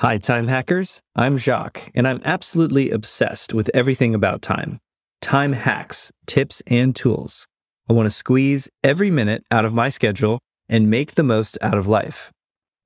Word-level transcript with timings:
Hi, 0.00 0.16
time 0.16 0.46
hackers. 0.46 1.02
I'm 1.16 1.36
Jacques, 1.36 1.90
and 1.92 2.06
I'm 2.06 2.20
absolutely 2.24 2.92
obsessed 2.92 3.52
with 3.52 3.68
everything 3.74 4.14
about 4.14 4.42
time 4.42 4.78
time 5.20 5.54
hacks, 5.54 6.12
tips, 6.24 6.62
and 6.68 6.94
tools. 6.94 7.48
I 7.90 7.94
want 7.94 8.06
to 8.06 8.10
squeeze 8.10 8.68
every 8.84 9.10
minute 9.10 9.42
out 9.50 9.64
of 9.64 9.74
my 9.74 9.88
schedule 9.88 10.38
and 10.68 10.88
make 10.88 11.16
the 11.16 11.24
most 11.24 11.58
out 11.60 11.76
of 11.76 11.88
life. 11.88 12.30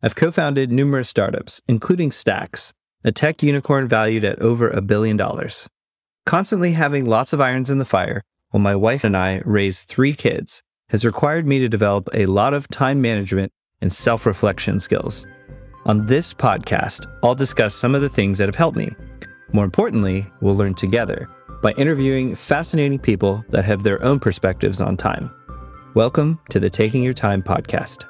I've 0.02 0.14
co 0.14 0.30
founded 0.30 0.72
numerous 0.72 1.10
startups, 1.10 1.60
including 1.68 2.08
Stax, 2.08 2.72
a 3.04 3.12
tech 3.12 3.42
unicorn 3.42 3.88
valued 3.88 4.24
at 4.24 4.38
over 4.38 4.70
a 4.70 4.80
billion 4.80 5.18
dollars. 5.18 5.68
Constantly 6.24 6.72
having 6.72 7.04
lots 7.04 7.34
of 7.34 7.42
irons 7.42 7.68
in 7.68 7.76
the 7.76 7.84
fire 7.84 8.22
while 8.52 8.62
my 8.62 8.74
wife 8.74 9.04
and 9.04 9.14
I 9.14 9.42
raise 9.44 9.82
three 9.82 10.14
kids 10.14 10.62
has 10.88 11.04
required 11.04 11.46
me 11.46 11.58
to 11.58 11.68
develop 11.68 12.08
a 12.14 12.24
lot 12.24 12.54
of 12.54 12.68
time 12.68 13.02
management 13.02 13.52
and 13.82 13.92
self 13.92 14.24
reflection 14.24 14.80
skills. 14.80 15.26
On 15.84 16.06
this 16.06 16.32
podcast, 16.32 17.12
I'll 17.24 17.34
discuss 17.34 17.74
some 17.74 17.96
of 17.96 18.02
the 18.02 18.08
things 18.08 18.38
that 18.38 18.46
have 18.46 18.54
helped 18.54 18.78
me. 18.78 18.95
More 19.52 19.64
importantly, 19.64 20.24
we'll 20.40 20.54
learn 20.54 20.74
together 20.74 21.28
by 21.60 21.73
interviewing 21.73 22.36
fascinating 22.36 23.00
people 23.00 23.45
that 23.48 23.64
have 23.64 23.82
their 23.82 24.00
own 24.04 24.20
perspectives 24.20 24.80
on 24.80 24.96
time. 24.96 25.28
Welcome 25.95 26.38
to 26.50 26.60
the 26.60 26.70
Taking 26.70 27.02
Your 27.02 27.12
Time 27.12 27.42
podcast. 27.42 28.04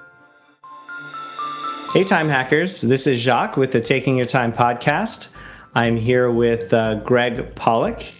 Hey, 1.94 2.04
time 2.04 2.28
hackers. 2.28 2.82
This 2.82 3.06
is 3.06 3.18
Jacques 3.18 3.56
with 3.56 3.72
the 3.72 3.80
Taking 3.80 4.18
Your 4.18 4.26
Time 4.26 4.52
podcast. 4.52 5.34
I'm 5.74 5.96
here 5.96 6.30
with 6.30 6.74
uh, 6.74 6.96
Gregg 6.96 7.54
Pollack. 7.54 8.12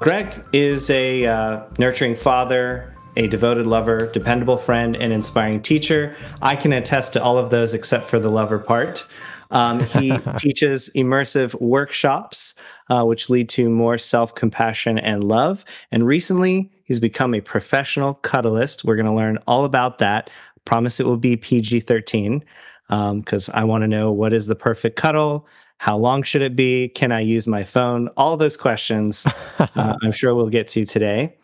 Gregg 0.00 0.44
is 0.52 0.90
a 0.90 1.24
uh, 1.24 1.62
nurturing 1.78 2.14
father, 2.14 2.94
a 3.18 3.26
devoted 3.26 3.66
lover, 3.66 4.06
dependable 4.12 4.56
friend, 4.56 4.96
and 4.96 5.12
inspiring 5.12 5.60
teacher. 5.60 6.16
I 6.40 6.56
can 6.56 6.72
attest 6.72 7.12
to 7.14 7.22
all 7.22 7.36
of 7.36 7.50
those 7.50 7.74
except 7.74 8.06
for 8.06 8.18
the 8.18 8.30
lover 8.30 8.60
part. 8.60 9.06
Um, 9.50 9.80
he 9.80 10.16
teaches 10.38 10.88
immersive 10.94 11.60
workshops, 11.60 12.54
uh, 12.88 13.04
which 13.04 13.28
lead 13.28 13.48
to 13.50 13.68
more 13.68 13.98
self 13.98 14.34
compassion 14.34 14.98
and 14.98 15.24
love. 15.24 15.64
And 15.90 16.06
recently, 16.06 16.70
he's 16.84 17.00
become 17.00 17.34
a 17.34 17.40
professional 17.40 18.14
cuddlist. 18.22 18.84
We're 18.84 18.96
going 18.96 19.06
to 19.06 19.12
learn 19.12 19.38
all 19.48 19.64
about 19.64 19.98
that. 19.98 20.30
Promise 20.64 21.00
it 21.00 21.06
will 21.06 21.16
be 21.16 21.36
PG 21.36 21.80
13 21.80 22.44
because 22.88 23.48
um, 23.48 23.54
I 23.54 23.64
want 23.64 23.82
to 23.82 23.88
know 23.88 24.12
what 24.12 24.32
is 24.32 24.46
the 24.46 24.54
perfect 24.54 24.96
cuddle. 24.96 25.46
How 25.78 25.96
long 25.96 26.22
should 26.22 26.42
it 26.42 26.54
be? 26.54 26.88
Can 26.88 27.10
I 27.10 27.20
use 27.20 27.46
my 27.46 27.64
phone? 27.64 28.08
All 28.16 28.36
those 28.36 28.56
questions 28.56 29.26
uh, 29.58 29.96
I'm 30.02 30.12
sure 30.12 30.34
we'll 30.34 30.50
get 30.50 30.68
to 30.68 30.84
today. 30.84 31.36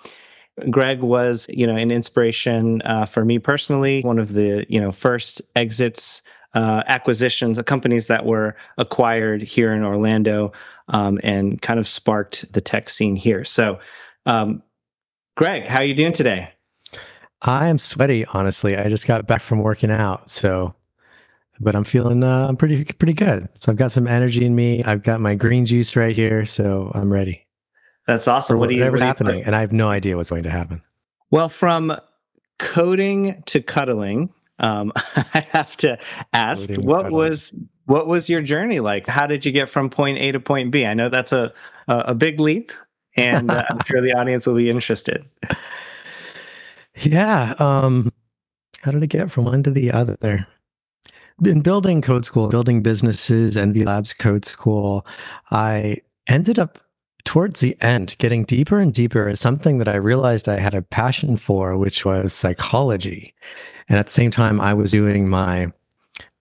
Gregg 0.71 1.01
was, 1.01 1.47
you 1.49 1.67
know, 1.67 1.77
an 1.77 1.91
inspiration 1.91 2.81
uh, 2.83 3.07
for 3.07 3.25
me 3.25 3.39
personally. 3.39 4.03
One 4.03 4.19
of 4.19 4.35
the, 4.35 4.67
you 4.69 4.81
know, 4.81 4.93
first 4.93 5.43
exits, 5.57 6.23
uh, 6.55 6.85
acquisitions 6.87 7.59
of 7.59 7.65
companies 7.65 8.07
that 8.07 8.25
were 8.25 8.55
acquired 8.79 9.43
here 9.43 9.73
in 9.73 9.83
Orlando, 9.83 10.53
um, 10.89 11.19
and 11.25 11.61
kind 11.61 11.81
of 11.81 11.89
sparked 11.89 12.53
the 12.53 12.61
tech 12.61 12.89
scene 12.89 13.17
here. 13.17 13.45
So, 13.45 13.81
um, 14.27 14.63
Gregg, 15.37 15.65
how 15.65 15.81
are 15.81 15.85
you 15.85 15.95
doing 15.95 16.13
today? 16.13 16.51
I 17.43 17.69
am 17.69 17.79
sweaty, 17.79 18.25
honestly. 18.27 18.77
I 18.77 18.89
just 18.89 19.07
got 19.07 19.27
back 19.27 19.43
from 19.43 19.59
working 19.59 19.91
out, 19.91 20.31
so 20.31 20.75
but 21.61 21.75
I'm 21.75 21.85
feeling 21.85 22.23
uh, 22.23 22.47
I'm 22.49 22.57
pretty 22.57 22.85
pretty 22.85 23.13
good. 23.13 23.49
So 23.61 23.73
I've 23.73 23.79
got 23.79 23.93
some 23.93 24.07
energy 24.07 24.45
in 24.45 24.55
me. 24.55 24.83
I've 24.85 25.03
got 25.03 25.21
my 25.21 25.35
green 25.35 25.67
juice 25.67 25.97
right 25.97 26.15
here, 26.17 26.47
so 26.47 26.91
I'm 26.95 27.13
ready. 27.13 27.44
That's 28.07 28.29
awesome. 28.29 28.59
What 28.59 28.69
do 28.69 28.75
you, 28.75 28.81
whatever's 28.81 29.01
what 29.01 29.07
happening, 29.07 29.45
and 29.45 29.57
I 29.57 29.61
have 29.61 29.73
no 29.73 29.89
idea 29.89 30.17
what's 30.17 30.31
going 30.31 30.43
to 30.43 30.51
happen. 30.51 30.83
Well, 31.31 31.49
from 31.49 31.97
coding 32.59 33.43
to 33.47 33.63
cuddling, 33.63 34.33
um, 34.59 34.93
I 35.17 35.47
have 35.53 35.77
to 35.79 35.99
ask, 36.33 36.69
coding 36.69 36.87
what 36.87 37.11
was 37.11 37.55
what 37.87 38.07
was 38.07 38.29
your 38.29 38.43
journey 38.43 38.81
like? 38.81 39.07
How 39.07 39.27
did 39.27 39.45
you 39.45 39.53
get 39.53 39.69
from 39.69 39.91
point 39.91 40.19
A 40.19 40.33
to 40.33 40.41
point 40.41 40.71
B? 40.71 40.85
I 40.85 40.95
know 40.95 41.09
that's 41.09 41.33
a 41.33 41.53
a, 41.89 41.99
a 42.09 42.15
big 42.15 42.41
leap, 42.41 42.73
and 43.17 43.51
uh, 43.51 43.65
I'm 43.71 43.81
sure 43.87 44.01
the 44.01 44.13
audience 44.13 44.47
will 44.47 44.57
be 44.57 44.71
interested. 44.71 45.25
Yeah. 46.97 47.55
Um, 47.59 48.13
how 48.83 48.93
did 48.93 49.03
I 49.03 49.07
get 49.07 49.31
from 49.31 49.45
one 49.45 49.63
to 49.65 49.71
the 49.71 49.91
other? 49.91 50.47
In 51.45 51.61
building 51.61 52.01
code 52.03 52.25
school, 52.25 52.49
building 52.49 52.83
businesses, 52.83 53.57
Envy 53.57 53.85
Labs 53.85 54.13
Code 54.13 54.45
School, 54.45 55.07
I 55.51 55.97
ended 56.27 56.59
up 56.59 56.79
towards 57.25 57.61
the 57.61 57.77
end, 57.81 58.17
getting 58.19 58.45
deeper 58.45 58.79
and 58.79 58.93
deeper 58.93 59.29
is 59.29 59.41
something 59.41 59.79
that 59.79 59.89
I 59.89 59.97
realized 59.97 60.49
I 60.49 60.61
had 60.61 60.75
a 60.75 60.83
passion 60.83 61.37
for, 61.37 61.77
which 61.77 62.05
was 62.05 62.33
psychology. 62.33 63.35
And 63.89 63.99
at 63.99 64.07
the 64.07 64.13
same 64.13 64.31
time, 64.31 64.61
I 64.61 64.75
was 64.75 64.91
doing 64.91 65.29
my 65.29 65.73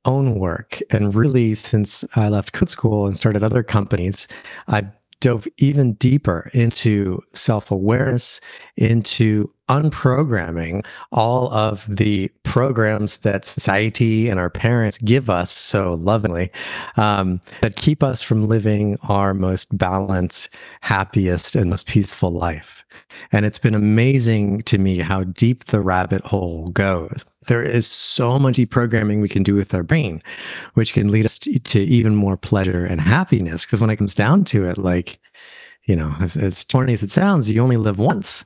own 0.06 0.36
work. 0.36 0.80
And 0.92 1.16
really, 1.16 1.56
since 1.56 2.04
I 2.16 2.30
left 2.30 2.54
code 2.54 2.70
school 2.70 3.06
and 3.06 3.16
started 3.16 3.44
other 3.44 3.64
companies, 3.64 4.28
I 4.68 4.86
dove 5.20 5.48
even 5.58 5.94
deeper 5.94 6.50
into 6.54 7.22
self 7.30 7.72
awareness, 7.72 8.42
into 8.76 9.48
unprogramming 9.70 10.86
all 11.12 11.52
of 11.54 11.86
the 11.88 12.30
programs 12.44 13.18
that 13.18 13.46
society 13.46 14.30
and 14.30 14.40
our 14.40 14.50
parents 14.50 14.98
give 14.98 15.30
us 15.30 15.52
so 15.52 15.94
lovingly 15.94 16.52
um, 16.98 17.40
that 17.62 17.76
keep 17.76 18.04
us 18.04 18.22
from 18.22 18.48
living 18.48 18.98
our 19.08 19.34
most 19.34 19.76
balanced, 19.78 20.50
happiest, 20.82 21.56
and 21.56 21.70
most 21.70 21.88
peaceful 21.88 22.32
life. 22.32 22.84
And 23.32 23.46
it's 23.46 23.60
been 23.60 23.76
amazing 23.76 24.64
to 24.64 24.78
me 24.78 25.00
how 25.00 25.24
deep 25.24 25.66
the 25.66 25.80
rabbit 25.80 26.24
hole 26.24 26.68
goes. 26.70 27.26
There 27.48 27.64
is 27.64 27.88
so 27.88 28.40
much 28.40 28.56
deprogramming 28.56 29.22
we 29.22 29.30
can 29.30 29.44
do 29.44 29.56
with 29.56 29.74
our 29.74 29.84
brain, 29.84 30.22
which 30.76 30.94
can 30.94 31.12
lead 31.12 31.26
us 31.26 31.38
to, 31.40 31.60
to 31.60 31.80
even 31.82 32.16
more 32.16 32.38
pleasure 32.38 32.86
and 32.86 33.02
happiness. 33.02 33.66
Because 33.66 33.82
when 33.82 33.90
it 33.90 33.98
comes 33.98 34.14
down 34.14 34.46
to 34.46 34.68
it, 34.68 34.78
like, 34.78 35.20
you 35.86 35.96
know, 35.96 36.16
as, 36.22 36.38
as 36.38 36.64
corny 36.64 36.94
as 36.94 37.04
it 37.04 37.12
sounds, 37.12 37.52
you 37.52 37.62
only 37.62 37.78
live 37.78 37.98
once. 37.98 38.46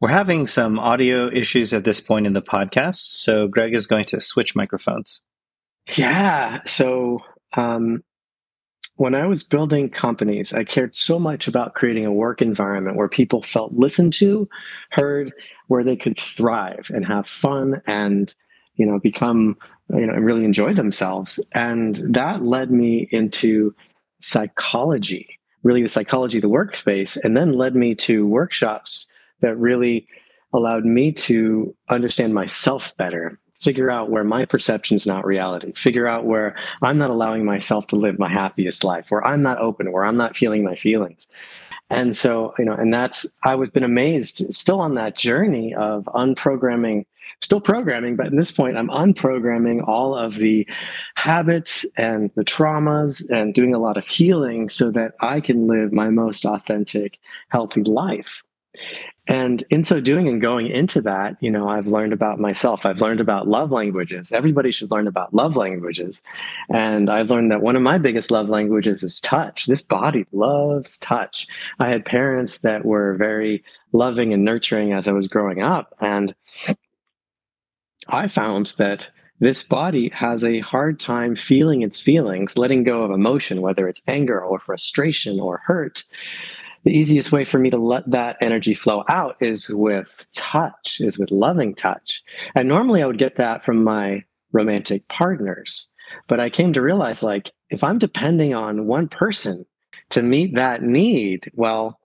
We're 0.00 0.10
having 0.10 0.46
some 0.46 0.78
audio 0.78 1.28
issues 1.28 1.74
at 1.74 1.82
this 1.82 2.00
point 2.00 2.26
in 2.26 2.32
the 2.32 2.42
podcast, 2.42 2.98
so 2.98 3.48
Gregg 3.48 3.74
is 3.74 3.88
going 3.88 4.04
to 4.06 4.20
switch 4.20 4.54
microphones. 4.54 5.22
Yeah. 5.96 6.60
So, 6.66 7.20
um, 7.56 8.04
when 8.94 9.16
I 9.16 9.26
was 9.26 9.42
building 9.42 9.90
companies, 9.90 10.52
I 10.52 10.62
cared 10.62 10.94
so 10.94 11.18
much 11.18 11.48
about 11.48 11.74
creating 11.74 12.04
a 12.04 12.12
work 12.12 12.42
environment 12.42 12.96
where 12.96 13.08
people 13.08 13.42
felt 13.42 13.72
listened 13.72 14.12
to, 14.14 14.48
heard, 14.90 15.32
where 15.66 15.82
they 15.82 15.96
could 15.96 16.16
thrive 16.16 16.90
and 16.90 17.04
have 17.04 17.26
fun 17.26 17.80
and, 17.86 18.32
you 18.74 18.86
know, 18.86 19.00
become, 19.00 19.56
you 19.90 20.06
know, 20.06 20.14
really 20.14 20.44
enjoy 20.44 20.74
themselves. 20.74 21.40
And 21.52 21.96
that 22.10 22.44
led 22.44 22.70
me 22.70 23.08
into 23.10 23.74
psychology, 24.20 25.38
really 25.62 25.82
the 25.82 25.88
psychology 25.88 26.38
of 26.38 26.42
the 26.42 26.48
workspace, 26.48 27.16
and 27.22 27.36
then 27.36 27.52
led 27.52 27.74
me 27.74 27.94
to 27.96 28.26
workshops 28.26 29.08
that 29.40 29.56
really 29.56 30.06
allowed 30.52 30.84
me 30.84 31.12
to 31.12 31.74
understand 31.88 32.34
myself 32.34 32.96
better 32.96 33.38
figure 33.58 33.90
out 33.90 34.10
where 34.10 34.24
my 34.24 34.44
perception 34.44 34.94
is 34.94 35.06
not 35.06 35.26
reality 35.26 35.72
figure 35.74 36.06
out 36.06 36.24
where 36.24 36.56
i'm 36.82 36.98
not 36.98 37.10
allowing 37.10 37.44
myself 37.44 37.86
to 37.86 37.96
live 37.96 38.18
my 38.18 38.28
happiest 38.28 38.84
life 38.84 39.10
where 39.10 39.24
i'm 39.26 39.42
not 39.42 39.58
open 39.58 39.92
where 39.92 40.04
i'm 40.04 40.16
not 40.16 40.36
feeling 40.36 40.64
my 40.64 40.74
feelings. 40.74 41.26
And 41.90 42.14
so 42.14 42.54
you 42.58 42.66
know 42.66 42.74
and 42.74 42.92
that's 42.92 43.26
i 43.44 43.54
was 43.54 43.70
been 43.70 43.82
amazed 43.82 44.52
still 44.52 44.80
on 44.80 44.94
that 44.94 45.16
journey 45.16 45.74
of 45.74 46.04
unprogramming 46.14 47.06
still 47.40 47.60
programming 47.60 48.14
but 48.14 48.26
at 48.26 48.36
this 48.36 48.52
point 48.52 48.76
i'm 48.76 48.90
unprogramming 48.90 49.86
all 49.86 50.14
of 50.14 50.36
the 50.36 50.68
habits 51.14 51.86
and 51.96 52.30
the 52.34 52.44
traumas 52.44 53.24
and 53.30 53.54
doing 53.54 53.74
a 53.74 53.78
lot 53.78 53.96
of 53.96 54.06
healing 54.06 54.68
so 54.68 54.90
that 54.90 55.14
i 55.20 55.40
can 55.40 55.66
live 55.66 55.92
my 55.92 56.10
most 56.10 56.44
authentic 56.44 57.18
healthy 57.48 57.82
life 57.84 58.42
and 59.28 59.62
in 59.68 59.84
so 59.84 60.00
doing 60.00 60.26
and 60.26 60.40
going 60.40 60.68
into 60.68 61.02
that, 61.02 61.36
you 61.42 61.50
know, 61.50 61.68
I've 61.68 61.86
learned 61.86 62.14
about 62.14 62.40
myself. 62.40 62.86
I've 62.86 63.02
learned 63.02 63.20
about 63.20 63.46
love 63.46 63.70
languages. 63.70 64.32
Everybody 64.32 64.72
should 64.72 64.90
learn 64.90 65.06
about 65.06 65.34
love 65.34 65.54
languages. 65.54 66.22
And 66.70 67.10
I've 67.10 67.30
learned 67.30 67.50
that 67.52 67.60
one 67.60 67.76
of 67.76 67.82
my 67.82 67.98
biggest 67.98 68.30
love 68.30 68.48
languages 68.48 69.02
is 69.02 69.20
touch. 69.20 69.66
This 69.66 69.82
body 69.82 70.24
loves 70.32 70.98
touch. 70.98 71.46
I 71.78 71.88
had 71.88 72.06
parents 72.06 72.60
that 72.60 72.86
were 72.86 73.16
very 73.16 73.62
loving 73.92 74.32
and 74.32 74.46
nurturing 74.46 74.94
as 74.94 75.06
I 75.06 75.12
was 75.12 75.28
growing 75.28 75.62
up. 75.62 75.94
And 76.00 76.34
I 78.08 78.28
found 78.28 78.72
that 78.78 79.10
this 79.40 79.62
body 79.62 80.08
has 80.08 80.42
a 80.42 80.60
hard 80.60 80.98
time 80.98 81.36
feeling 81.36 81.82
its 81.82 82.00
feelings, 82.00 82.56
letting 82.56 82.82
go 82.82 83.02
of 83.02 83.10
emotion, 83.10 83.60
whether 83.60 83.88
it's 83.88 84.02
anger 84.08 84.40
or 84.40 84.58
frustration 84.58 85.38
or 85.38 85.58
hurt 85.66 86.04
the 86.88 86.96
easiest 86.96 87.32
way 87.32 87.44
for 87.44 87.58
me 87.58 87.68
to 87.68 87.76
let 87.76 88.10
that 88.10 88.38
energy 88.40 88.72
flow 88.72 89.04
out 89.10 89.36
is 89.40 89.68
with 89.68 90.26
touch, 90.32 91.02
is 91.02 91.18
with 91.18 91.30
loving 91.30 91.74
touch. 91.74 92.22
And 92.54 92.66
normally 92.66 93.02
I 93.02 93.06
would 93.06 93.18
get 93.18 93.36
that 93.36 93.62
from 93.62 93.84
my 93.84 94.24
romantic 94.52 95.06
partners. 95.08 95.86
But 96.28 96.40
I 96.40 96.48
came 96.48 96.72
to 96.72 96.80
realize 96.80 97.22
like, 97.22 97.52
if 97.68 97.84
I'm 97.84 97.98
depending 97.98 98.54
on 98.54 98.86
one 98.86 99.06
person 99.06 99.66
to 100.08 100.22
meet 100.22 100.54
that 100.54 100.82
need, 100.82 101.50
well, 101.52 102.00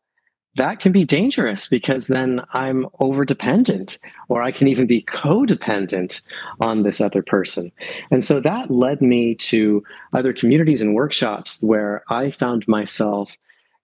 that 0.57 0.81
can 0.81 0.91
be 0.91 1.05
dangerous 1.05 1.69
because 1.69 2.07
then 2.07 2.41
I'm 2.51 2.85
over 2.99 3.23
dependent 3.23 3.97
or 4.27 4.41
I 4.41 4.51
can 4.51 4.67
even 4.67 4.85
be 4.85 5.01
codependent 5.03 6.21
on 6.59 6.83
this 6.83 6.99
other 6.99 7.23
person. 7.23 7.71
And 8.11 8.21
so 8.21 8.41
that 8.41 8.69
led 8.69 9.01
me 9.01 9.35
to 9.35 9.81
other 10.11 10.33
communities 10.33 10.81
and 10.81 10.93
workshops 10.93 11.63
where 11.63 12.03
I 12.09 12.31
found 12.31 12.67
myself 12.67 13.37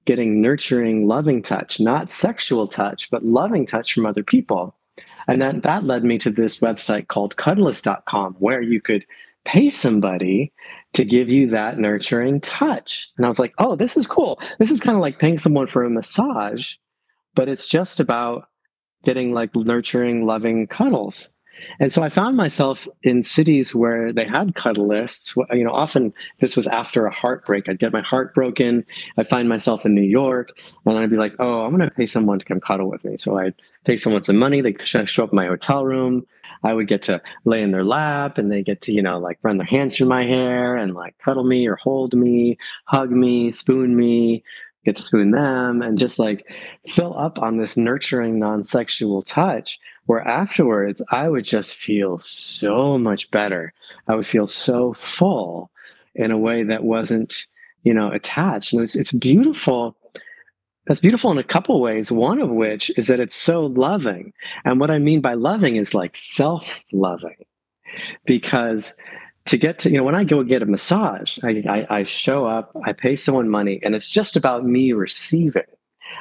getting 0.05 0.41
nurturing, 0.41 1.07
loving 1.07 1.41
touch, 1.41 1.79
not 1.79 2.11
sexual 2.11 2.67
touch, 2.67 3.09
but 3.11 3.25
loving 3.25 3.65
touch 3.65 3.93
from 3.93 4.05
other 4.05 4.23
people. 4.23 4.75
And 5.27 5.41
then 5.41 5.61
that 5.61 5.83
led 5.83 6.03
me 6.03 6.17
to 6.19 6.31
this 6.31 6.59
website 6.59 7.07
called 7.07 7.35
cuddlist.com 7.35 8.35
where 8.39 8.61
you 8.61 8.81
could 8.81 9.05
pay 9.45 9.69
somebody 9.69 10.51
to 10.93 11.05
give 11.05 11.29
you 11.29 11.49
that 11.49 11.77
nurturing 11.77 12.41
touch. 12.41 13.09
And 13.17 13.25
I 13.25 13.29
was 13.29 13.39
like, 13.39 13.53
oh, 13.59 13.75
this 13.75 13.95
is 13.95 14.07
cool. 14.07 14.39
This 14.57 14.71
is 14.71 14.79
kind 14.79 14.95
of 14.95 15.01
like 15.01 15.19
paying 15.19 15.37
someone 15.37 15.67
for 15.67 15.83
a 15.83 15.89
massage, 15.89 16.73
but 17.35 17.47
it's 17.47 17.67
just 17.67 17.99
about 17.99 18.47
getting 19.03 19.31
like 19.33 19.55
nurturing, 19.55 20.25
loving 20.25 20.67
cuddles. 20.67 21.29
And 21.79 21.91
so 21.91 22.03
I 22.03 22.09
found 22.09 22.37
myself 22.37 22.87
in 23.03 23.23
cities 23.23 23.73
where 23.73 24.11
they 24.11 24.25
had 24.25 24.55
cuddlists. 24.55 25.35
You 25.55 25.63
know, 25.63 25.71
often 25.71 26.13
this 26.39 26.55
was 26.55 26.67
after 26.67 27.05
a 27.05 27.13
heartbreak. 27.13 27.69
I'd 27.69 27.79
get 27.79 27.93
my 27.93 28.01
heart 28.01 28.33
broken. 28.33 28.85
I'd 29.17 29.27
find 29.27 29.49
myself 29.49 29.85
in 29.85 29.95
New 29.95 30.01
York, 30.01 30.49
and 30.85 30.97
I'd 30.97 31.09
be 31.09 31.17
like, 31.17 31.35
"Oh, 31.39 31.61
I'm 31.61 31.75
going 31.75 31.87
to 31.87 31.95
pay 31.95 32.05
someone 32.05 32.39
to 32.39 32.45
come 32.45 32.59
cuddle 32.59 32.89
with 32.89 33.03
me." 33.05 33.17
So 33.17 33.37
I'd 33.37 33.55
pay 33.85 33.97
someone 33.97 34.23
some 34.23 34.37
money. 34.37 34.61
They 34.61 34.75
show 34.83 35.23
up 35.23 35.31
in 35.31 35.35
my 35.35 35.47
hotel 35.47 35.85
room. 35.85 36.25
I 36.63 36.73
would 36.73 36.87
get 36.87 37.01
to 37.03 37.21
lay 37.45 37.61
in 37.61 37.71
their 37.71 37.85
lap 37.85 38.37
and 38.37 38.51
they 38.51 38.61
get 38.61 38.81
to, 38.81 38.91
you 38.91 39.01
know, 39.01 39.17
like 39.17 39.39
run 39.43 39.57
their 39.57 39.65
hands 39.65 39.95
through 39.95 40.07
my 40.07 40.25
hair 40.25 40.75
and 40.75 40.93
like 40.93 41.17
cuddle 41.19 41.45
me 41.45 41.67
or 41.67 41.77
hold 41.77 42.13
me, 42.13 42.57
hug 42.85 43.11
me, 43.11 43.49
spoon 43.51 43.95
me, 43.95 44.43
get 44.85 44.95
to 44.95 45.01
spoon 45.01 45.31
them 45.31 45.81
and 45.81 45.97
just 45.97 46.19
like 46.19 46.45
fill 46.87 47.17
up 47.17 47.39
on 47.39 47.57
this 47.57 47.77
nurturing 47.77 48.39
non-sexual 48.39 49.21
touch 49.21 49.79
where 50.09 50.27
afterwards 50.27 51.03
I 51.11 51.29
would 51.29 51.45
just 51.45 51.75
feel 51.75 52.17
so 52.17 52.97
much 52.97 53.29
better. 53.29 53.73
I 54.07 54.15
would 54.15 54.25
feel 54.25 54.47
so 54.47 54.93
full 54.93 55.69
in 56.15 56.31
a 56.31 56.37
way 56.37 56.63
that 56.63 56.83
wasn't, 56.83 57.45
you 57.83 57.93
know, 57.93 58.11
attached. 58.11 58.73
And 58.73 58.81
it's, 58.81 58.95
it's 58.95 59.11
beautiful 59.11 59.95
that's 60.87 60.99
beautiful 60.99 61.29
in 61.29 61.37
a 61.37 61.43
couple 61.43 61.79
ways. 61.79 62.11
One 62.11 62.41
of 62.41 62.49
which 62.49 62.89
is 62.97 63.05
that 63.05 63.19
it's 63.19 63.35
so 63.35 63.67
loving. 63.67 64.33
And 64.65 64.79
what 64.79 64.89
I 64.89 64.97
mean 64.97 65.21
by 65.21 65.35
loving 65.35 65.75
is 65.75 65.93
like 65.93 66.15
self 66.15 66.83
loving. 66.91 67.45
Because 68.25 68.95
to 69.45 69.57
get 69.59 69.77
to, 69.79 69.91
you 69.91 69.97
know, 69.97 70.03
when 70.03 70.15
I 70.15 70.23
go 70.23 70.41
get 70.41 70.63
a 70.63 70.65
massage, 70.65 71.37
I, 71.43 71.63
I, 71.69 71.97
I 71.97 72.01
show 72.01 72.47
up, 72.47 72.75
I 72.83 72.93
pay 72.93 73.15
someone 73.15 73.47
money, 73.47 73.79
and 73.83 73.93
it's 73.93 74.09
just 74.09 74.35
about 74.35 74.65
me 74.65 74.91
receiving. 74.91 75.69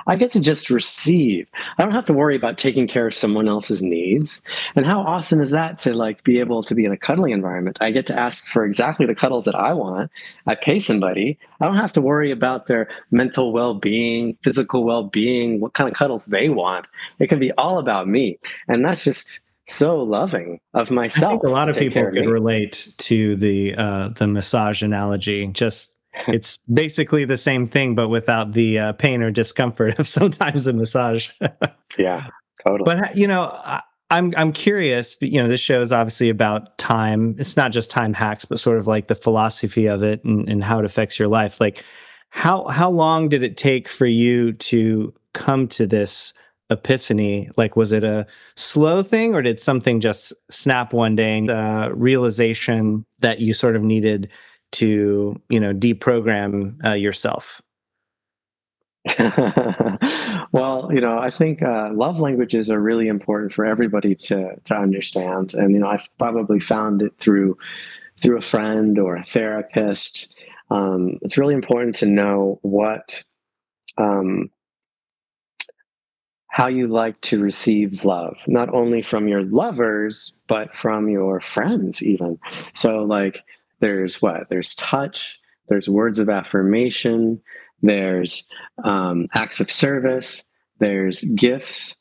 I 0.07 0.17
get 0.17 0.33
to 0.33 0.41
just 0.41 0.71
receive. 0.71 1.47
I 1.79 1.83
don't 1.83 1.93
have 1.93 2.07
to 2.07 2.13
worry 2.13 2.37
about 2.37 2.59
taking 2.59 2.87
care 2.87 3.07
of 3.07 3.15
someone 3.15 3.49
else's 3.49 3.83
needs. 3.83 4.41
And 4.77 4.87
how 4.87 5.01
awesome 5.01 5.41
is 5.41 5.51
that 5.51 5.79
to 5.81 5.95
like 5.95 6.25
be 6.25 6.41
able 6.41 6.63
to 6.63 6.75
be 6.75 6.85
in 6.85 6.93
a 6.93 6.97
cuddling 6.97 7.33
environment? 7.33 7.79
I 7.81 7.91
get 7.91 8.07
to 8.07 8.19
ask 8.19 8.47
for 8.47 8.65
exactly 8.65 9.07
the 9.07 9.15
cuddles 9.15 9.45
that 9.45 9.55
I 9.55 9.73
want. 9.73 10.11
I 10.47 10.55
pay 10.55 10.81
somebody. 10.81 11.39
I 11.61 11.67
don't 11.67 11.77
have 11.77 11.93
to 11.93 12.01
worry 12.01 12.31
about 12.31 12.67
their 12.67 12.89
mental 13.11 13.53
well-being, 13.53 14.37
physical 14.43 14.85
well-being, 14.85 15.61
what 15.61 15.75
kind 15.75 15.89
of 15.89 15.95
cuddles 15.95 16.27
they 16.27 16.49
want. 16.49 16.87
It 17.19 17.29
can 17.29 17.39
be 17.39 17.53
all 17.53 17.79
about 17.79 18.09
me. 18.09 18.39
And 18.69 18.85
that's 18.85 19.05
just 19.05 19.41
so 19.67 20.03
loving 20.03 20.61
of 20.73 20.91
myself. 20.91 21.25
I 21.25 21.31
think 21.31 21.43
a 21.43 21.49
lot 21.49 21.69
of 21.69 21.77
people 21.77 22.11
could 22.11 22.27
relate 22.27 22.93
to 22.99 23.37
the 23.37 23.75
uh, 23.75 24.09
the 24.09 24.27
massage 24.27 24.83
analogy. 24.83 25.47
Just 25.49 25.91
it's 26.29 26.59
basically 26.73 27.25
the 27.25 27.37
same 27.37 27.67
thing, 27.67 27.95
but 27.95 28.09
without 28.09 28.53
the 28.53 28.79
uh, 28.79 28.93
pain 28.93 29.23
or 29.23 29.31
discomfort 29.31 29.99
of 29.99 30.09
sometimes 30.19 30.67
a 30.67 30.73
massage. 30.73 31.31
yeah, 31.99 32.27
totally. 32.67 32.85
But 32.85 33.17
you 33.17 33.27
know, 33.27 33.45
I, 33.45 33.83
I'm 34.11 34.33
I'm 34.37 34.53
curious. 34.53 35.17
You 35.21 35.43
know, 35.43 35.49
this 35.49 35.61
show 35.61 35.81
is 35.81 35.93
obviously 35.93 36.31
about 36.31 36.79
time. 36.79 37.37
It's 37.39 37.57
not 37.57 37.73
just 37.73 37.91
time 37.91 38.15
hacks, 38.15 38.45
but 38.45 38.59
sort 38.59 38.79
of 38.79 38.87
like 38.87 39.09
the 39.09 39.15
philosophy 39.15 39.87
of 39.87 40.03
it 40.03 40.25
and, 40.25 40.49
and 40.49 40.65
how 40.65 40.79
it 40.79 40.85
affects 40.85 41.19
your 41.19 41.29
life. 41.29 41.61
Like, 41.61 41.85
how 42.31 42.67
how 42.69 42.91
long 42.91 43.29
did 43.29 43.43
it 43.43 43.57
take 43.57 43.89
for 43.89 44.07
you 44.07 44.53
to 44.53 45.13
come 45.35 45.69
to 45.69 45.87
this 45.87 46.33
epiphany? 46.71 47.51
Like, 47.57 47.77
was 47.77 47.93
it 47.93 48.03
a 48.03 48.27
slow 48.57 49.03
thing, 49.03 49.35
or 49.35 49.43
did 49.43 49.61
something 49.61 50.01
just 50.01 50.33
snap 50.51 50.95
one 50.95 51.15
day? 51.15 51.37
And 51.39 51.51
uh, 51.51 51.91
realization 51.93 53.05
that 53.21 53.41
you 53.41 53.53
sort 53.53 53.77
of 53.77 53.83
needed 53.83 54.31
to 54.73 55.41
you 55.49 55.61
know 55.61 55.73
deprogram 55.73 56.85
uh, 56.85 56.93
yourself? 56.93 57.63
Well 60.53 60.91
you 60.93 61.01
know 61.01 61.19
i 61.19 61.31
think 61.31 61.63
uh, 61.63 61.91
love 61.93 62.21
languages 62.21 62.71
are 62.71 62.81
really 62.81 63.09
important 63.09 63.53
for 63.53 63.65
everybody 63.65 64.15
to 64.15 64.57
to 64.65 64.75
understand. 64.75 65.55
And 65.55 65.73
you 65.73 65.79
know 65.79 65.89
i've 65.89 66.09
probably 66.19 66.61
found 66.61 67.03
it 67.03 67.13
through 67.19 67.59
through 68.21 68.39
a 68.39 68.43
friend 68.43 68.99
or 68.99 69.17
a 69.17 69.25
therapist. 69.25 70.35
Um, 70.71 71.19
it's 71.23 71.39
really 71.39 71.55
important 71.55 71.95
to 71.97 72.07
know 72.07 72.59
what 72.63 73.23
um, 73.97 74.51
how 76.49 76.67
you 76.67 76.89
like 76.89 77.21
to 77.21 77.41
receive 77.41 78.05
love 78.05 78.37
not 78.47 78.73
only 78.75 79.03
from 79.03 79.29
your 79.29 79.43
lovers 79.45 80.35
but 80.47 80.75
from 80.75 81.09
your 81.09 81.41
friends 81.41 82.03
even. 82.03 82.39
So 82.73 83.03
like 83.05 83.45
there's 83.81 84.21
what? 84.21 84.49
There's 84.49 84.75
touch, 84.75 85.39
there's 85.69 85.89
words 85.89 86.19
of 86.19 86.29
affirmation, 86.29 87.41
there's 87.83 88.45
um, 88.83 89.29
acts 89.35 89.61
of 89.61 89.71
service, 89.71 90.45
there's 90.79 91.23
gifts, 91.23 91.97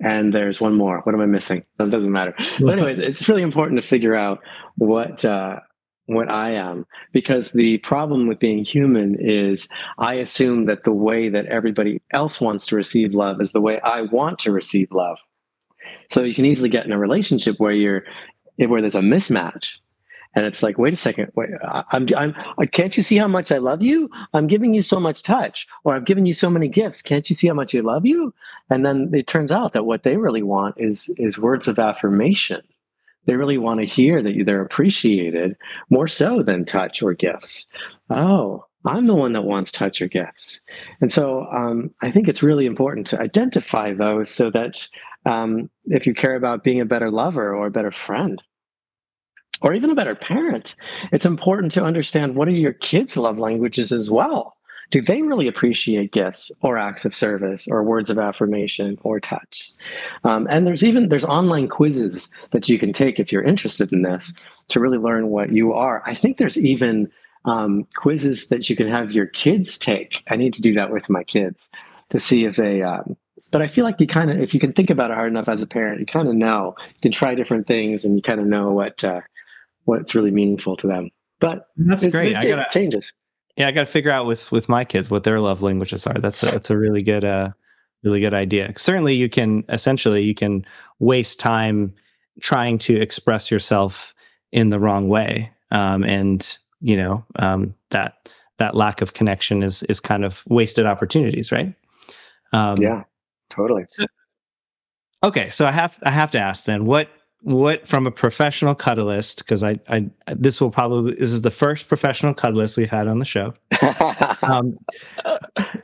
and 0.00 0.32
there's 0.32 0.60
one 0.60 0.76
more. 0.76 1.00
What 1.00 1.14
am 1.14 1.20
I 1.20 1.26
missing? 1.26 1.64
That 1.78 1.90
doesn't 1.90 2.12
matter. 2.12 2.34
But 2.60 2.78
anyways, 2.78 2.98
it's 2.98 3.28
really 3.28 3.42
important 3.42 3.80
to 3.80 3.86
figure 3.86 4.14
out 4.14 4.40
what 4.76 5.24
uh, 5.24 5.60
what 6.06 6.28
I 6.28 6.54
am 6.54 6.86
because 7.12 7.52
the 7.52 7.78
problem 7.78 8.26
with 8.26 8.40
being 8.40 8.64
human 8.64 9.14
is 9.18 9.68
I 9.98 10.14
assume 10.14 10.66
that 10.66 10.82
the 10.84 10.92
way 10.92 11.28
that 11.28 11.46
everybody 11.46 12.02
else 12.12 12.40
wants 12.40 12.66
to 12.66 12.76
receive 12.76 13.14
love 13.14 13.40
is 13.40 13.52
the 13.52 13.60
way 13.60 13.80
I 13.80 14.02
want 14.02 14.40
to 14.40 14.52
receive 14.52 14.88
love. 14.90 15.18
So 16.10 16.22
you 16.22 16.34
can 16.34 16.46
easily 16.46 16.68
get 16.68 16.84
in 16.84 16.92
a 16.92 16.98
relationship 16.98 17.56
where 17.58 17.72
you're 17.72 18.04
where 18.58 18.80
there's 18.80 18.96
a 18.96 19.00
mismatch 19.00 19.76
and 20.34 20.44
it's 20.44 20.62
like 20.62 20.78
wait 20.78 20.94
a 20.94 20.96
second 20.96 21.30
wait 21.34 21.50
i'm 21.92 22.06
i'm 22.16 22.34
can't 22.68 22.96
you 22.96 23.02
see 23.02 23.16
how 23.16 23.28
much 23.28 23.50
i 23.50 23.58
love 23.58 23.82
you? 23.82 24.08
I'm 24.32 24.46
giving 24.46 24.74
you 24.74 24.82
so 24.82 25.00
much 25.00 25.22
touch 25.22 25.66
or 25.84 25.94
i've 25.94 26.04
given 26.04 26.26
you 26.26 26.34
so 26.34 26.50
many 26.50 26.68
gifts. 26.68 27.02
Can't 27.02 27.28
you 27.28 27.36
see 27.36 27.48
how 27.48 27.54
much 27.54 27.74
i 27.74 27.80
love 27.80 28.06
you? 28.06 28.32
And 28.70 28.86
then 28.86 29.10
it 29.12 29.26
turns 29.26 29.50
out 29.50 29.72
that 29.72 29.86
what 29.86 30.02
they 30.02 30.16
really 30.16 30.42
want 30.42 30.76
is 30.78 31.10
is 31.16 31.38
words 31.38 31.68
of 31.68 31.78
affirmation. 31.78 32.62
They 33.26 33.36
really 33.36 33.58
want 33.58 33.80
to 33.80 33.86
hear 33.86 34.22
that 34.22 34.42
they're 34.46 34.62
appreciated 34.62 35.56
more 35.90 36.08
so 36.08 36.42
than 36.42 36.64
touch 36.64 37.02
or 37.02 37.14
gifts. 37.14 37.66
Oh 38.08 38.64
i'm 38.86 39.06
the 39.06 39.14
one 39.14 39.34
that 39.34 39.42
wants 39.42 39.70
touch 39.70 40.00
or 40.00 40.08
gifts. 40.08 40.62
And 41.00 41.10
so 41.10 41.46
um, 41.52 41.90
i 42.02 42.10
think 42.10 42.28
it's 42.28 42.42
really 42.42 42.66
important 42.66 43.06
to 43.08 43.20
identify 43.20 43.92
those 43.92 44.30
so 44.30 44.50
that 44.50 44.88
um, 45.26 45.68
if 45.84 46.06
you 46.06 46.14
care 46.14 46.34
about 46.34 46.64
being 46.64 46.80
a 46.80 46.86
better 46.86 47.10
lover 47.10 47.54
or 47.54 47.66
a 47.66 47.70
better 47.70 47.92
friend 47.92 48.42
or 49.60 49.74
even 49.74 49.90
a 49.90 49.94
better 49.94 50.14
parent, 50.14 50.74
it's 51.12 51.26
important 51.26 51.72
to 51.72 51.84
understand 51.84 52.34
what 52.34 52.48
are 52.48 52.52
your 52.52 52.72
kids' 52.72 53.16
love 53.16 53.38
languages 53.38 53.92
as 53.92 54.10
well. 54.10 54.56
Do 54.90 55.00
they 55.00 55.22
really 55.22 55.46
appreciate 55.46 56.12
gifts 56.12 56.50
or 56.62 56.76
acts 56.76 57.04
of 57.04 57.14
service 57.14 57.68
or 57.70 57.84
words 57.84 58.10
of 58.10 58.18
affirmation 58.18 58.98
or 59.02 59.20
touch? 59.20 59.70
Um, 60.24 60.48
and 60.50 60.66
there's 60.66 60.82
even 60.82 61.08
there's 61.08 61.24
online 61.24 61.68
quizzes 61.68 62.28
that 62.50 62.68
you 62.68 62.78
can 62.78 62.92
take 62.92 63.20
if 63.20 63.30
you're 63.30 63.44
interested 63.44 63.92
in 63.92 64.02
this 64.02 64.34
to 64.68 64.80
really 64.80 64.98
learn 64.98 65.28
what 65.28 65.52
you 65.52 65.72
are. 65.72 66.02
I 66.06 66.16
think 66.16 66.38
there's 66.38 66.58
even 66.58 67.08
um, 67.44 67.86
quizzes 67.94 68.48
that 68.48 68.68
you 68.68 68.74
can 68.74 68.88
have 68.88 69.12
your 69.12 69.26
kids 69.26 69.78
take. 69.78 70.24
I 70.28 70.36
need 70.36 70.54
to 70.54 70.62
do 70.62 70.74
that 70.74 70.90
with 70.90 71.08
my 71.08 71.22
kids 71.22 71.70
to 72.10 72.18
see 72.18 72.44
if 72.44 72.56
they 72.56 72.82
um, 72.82 73.16
but 73.50 73.62
I 73.62 73.66
feel 73.66 73.84
like 73.84 74.00
you 74.00 74.06
kind 74.06 74.30
of, 74.30 74.40
if 74.40 74.52
you 74.52 74.60
can 74.60 74.72
think 74.72 74.90
about 74.90 75.10
it 75.10 75.14
hard 75.14 75.30
enough 75.30 75.48
as 75.48 75.62
a 75.62 75.66
parent, 75.66 76.00
you 76.00 76.06
kind 76.06 76.28
of 76.28 76.34
know. 76.34 76.74
You 76.78 77.00
can 77.00 77.12
try 77.12 77.34
different 77.34 77.66
things, 77.66 78.04
and 78.04 78.16
you 78.16 78.22
kind 78.22 78.40
of 78.40 78.46
know 78.46 78.70
what 78.72 79.02
uh, 79.02 79.20
what's 79.84 80.14
really 80.14 80.30
meaningful 80.30 80.76
to 80.78 80.86
them. 80.86 81.10
But 81.40 81.66
that's 81.76 82.06
great. 82.08 82.32
It, 82.32 82.36
I 82.36 82.44
gotta, 82.44 82.66
changes. 82.70 83.12
Yeah, 83.56 83.68
I 83.68 83.72
got 83.72 83.80
to 83.80 83.86
figure 83.86 84.10
out 84.10 84.26
with 84.26 84.52
with 84.52 84.68
my 84.68 84.84
kids 84.84 85.10
what 85.10 85.24
their 85.24 85.40
love 85.40 85.62
languages 85.62 86.06
are. 86.06 86.14
That's 86.14 86.42
a, 86.42 86.46
that's 86.46 86.70
a 86.70 86.78
really 86.78 87.02
good 87.02 87.24
uh 87.24 87.50
really 88.02 88.20
good 88.20 88.34
idea. 88.34 88.72
Certainly, 88.76 89.14
you 89.14 89.28
can 89.28 89.64
essentially 89.68 90.22
you 90.22 90.34
can 90.34 90.64
waste 90.98 91.40
time 91.40 91.94
trying 92.40 92.78
to 92.78 93.00
express 93.00 93.50
yourself 93.50 94.14
in 94.52 94.70
the 94.70 94.80
wrong 94.80 95.08
way, 95.08 95.50
um, 95.70 96.04
and 96.04 96.58
you 96.80 96.96
know 96.96 97.24
um, 97.36 97.74
that 97.90 98.30
that 98.58 98.74
lack 98.74 99.02
of 99.02 99.14
connection 99.14 99.62
is 99.62 99.82
is 99.84 100.00
kind 100.00 100.24
of 100.24 100.44
wasted 100.46 100.86
opportunities, 100.86 101.50
right? 101.50 101.74
Um, 102.52 102.78
yeah, 102.78 103.04
totally. 103.48 103.84
So, 103.88 104.06
okay, 105.24 105.48
so 105.48 105.66
I 105.66 105.72
have 105.72 105.98
I 106.02 106.10
have 106.10 106.30
to 106.32 106.38
ask 106.38 106.64
then 106.66 106.84
what 106.86 107.08
what 107.42 107.88
from 107.88 108.06
a 108.06 108.10
professional 108.10 108.74
cuddlist 108.74 109.38
because 109.38 109.62
I, 109.62 109.80
I 109.88 110.10
this 110.26 110.60
will 110.60 110.70
probably 110.70 111.14
this 111.14 111.32
is 111.32 111.42
the 111.42 111.50
first 111.50 111.88
professional 111.88 112.34
cuddlist 112.34 112.76
we've 112.76 112.90
had 112.90 113.08
on 113.08 113.18
the 113.18 113.24
show 113.24 113.54
um, 114.42 114.78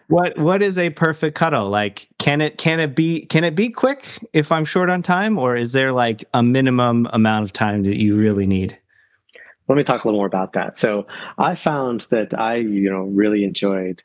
what 0.09 0.39
what 0.39 0.63
is 0.63 0.79
a 0.79 0.91
perfect 0.91 1.37
cuddle? 1.37 1.69
Like 1.69 2.09
can 2.19 2.41
it 2.41 2.59
can 2.59 2.81
it 2.81 2.95
be 2.95 3.27
can 3.27 3.45
it 3.45 3.55
be 3.55 3.71
quick 3.71 4.07
if 4.33 4.53
I'm 4.53 4.65
short 4.65 4.91
on 4.91 5.03
time 5.03 5.39
or 5.39 5.57
is 5.57 5.73
there 5.73 5.93
like 5.93 6.25
a 6.33 6.43
minimum 6.43 7.09
amount 7.13 7.45
of 7.45 7.53
time 7.53 7.83
that 7.85 7.97
you 7.97 8.17
really 8.17 8.47
need? 8.47 8.79
Let 9.69 9.77
me 9.77 9.83
talk 9.83 10.05
a 10.05 10.09
little 10.09 10.21
more 10.21 10.27
about 10.27 10.53
that. 10.53 10.79
So 10.79 11.07
I 11.39 11.57
found 11.57 12.07
that 12.11 12.39
I, 12.39 12.57
you 12.57 12.89
know, 12.89 13.03
really 13.03 13.43
enjoyed 13.43 14.03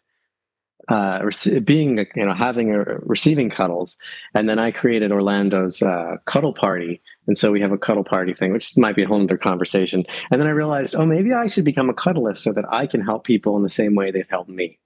uh, 0.87 1.29
being, 1.63 2.05
you 2.15 2.25
know, 2.25 2.33
having 2.33 2.73
a 2.73 2.83
receiving 3.01 3.49
cuddles, 3.49 3.97
and 4.33 4.49
then 4.49 4.59
I 4.59 4.71
created 4.71 5.11
Orlando's 5.11 5.81
uh, 5.81 6.17
cuddle 6.25 6.53
party, 6.53 7.01
and 7.27 7.37
so 7.37 7.51
we 7.51 7.61
have 7.61 7.71
a 7.71 7.77
cuddle 7.77 8.03
party 8.03 8.33
thing, 8.33 8.51
which 8.51 8.77
might 8.77 8.95
be 8.95 9.03
a 9.03 9.07
whole 9.07 9.21
other 9.21 9.37
conversation. 9.37 10.05
And 10.31 10.41
then 10.41 10.47
I 10.47 10.51
realized, 10.51 10.95
oh, 10.95 11.05
maybe 11.05 11.33
I 11.33 11.47
should 11.47 11.65
become 11.65 11.89
a 11.89 11.93
cuddlist 11.93 12.39
so 12.39 12.53
that 12.53 12.65
I 12.71 12.87
can 12.87 13.01
help 13.01 13.23
people 13.23 13.55
in 13.57 13.63
the 13.63 13.69
same 13.69 13.95
way 13.95 14.11
they've 14.11 14.25
helped 14.29 14.49
me. 14.49 14.79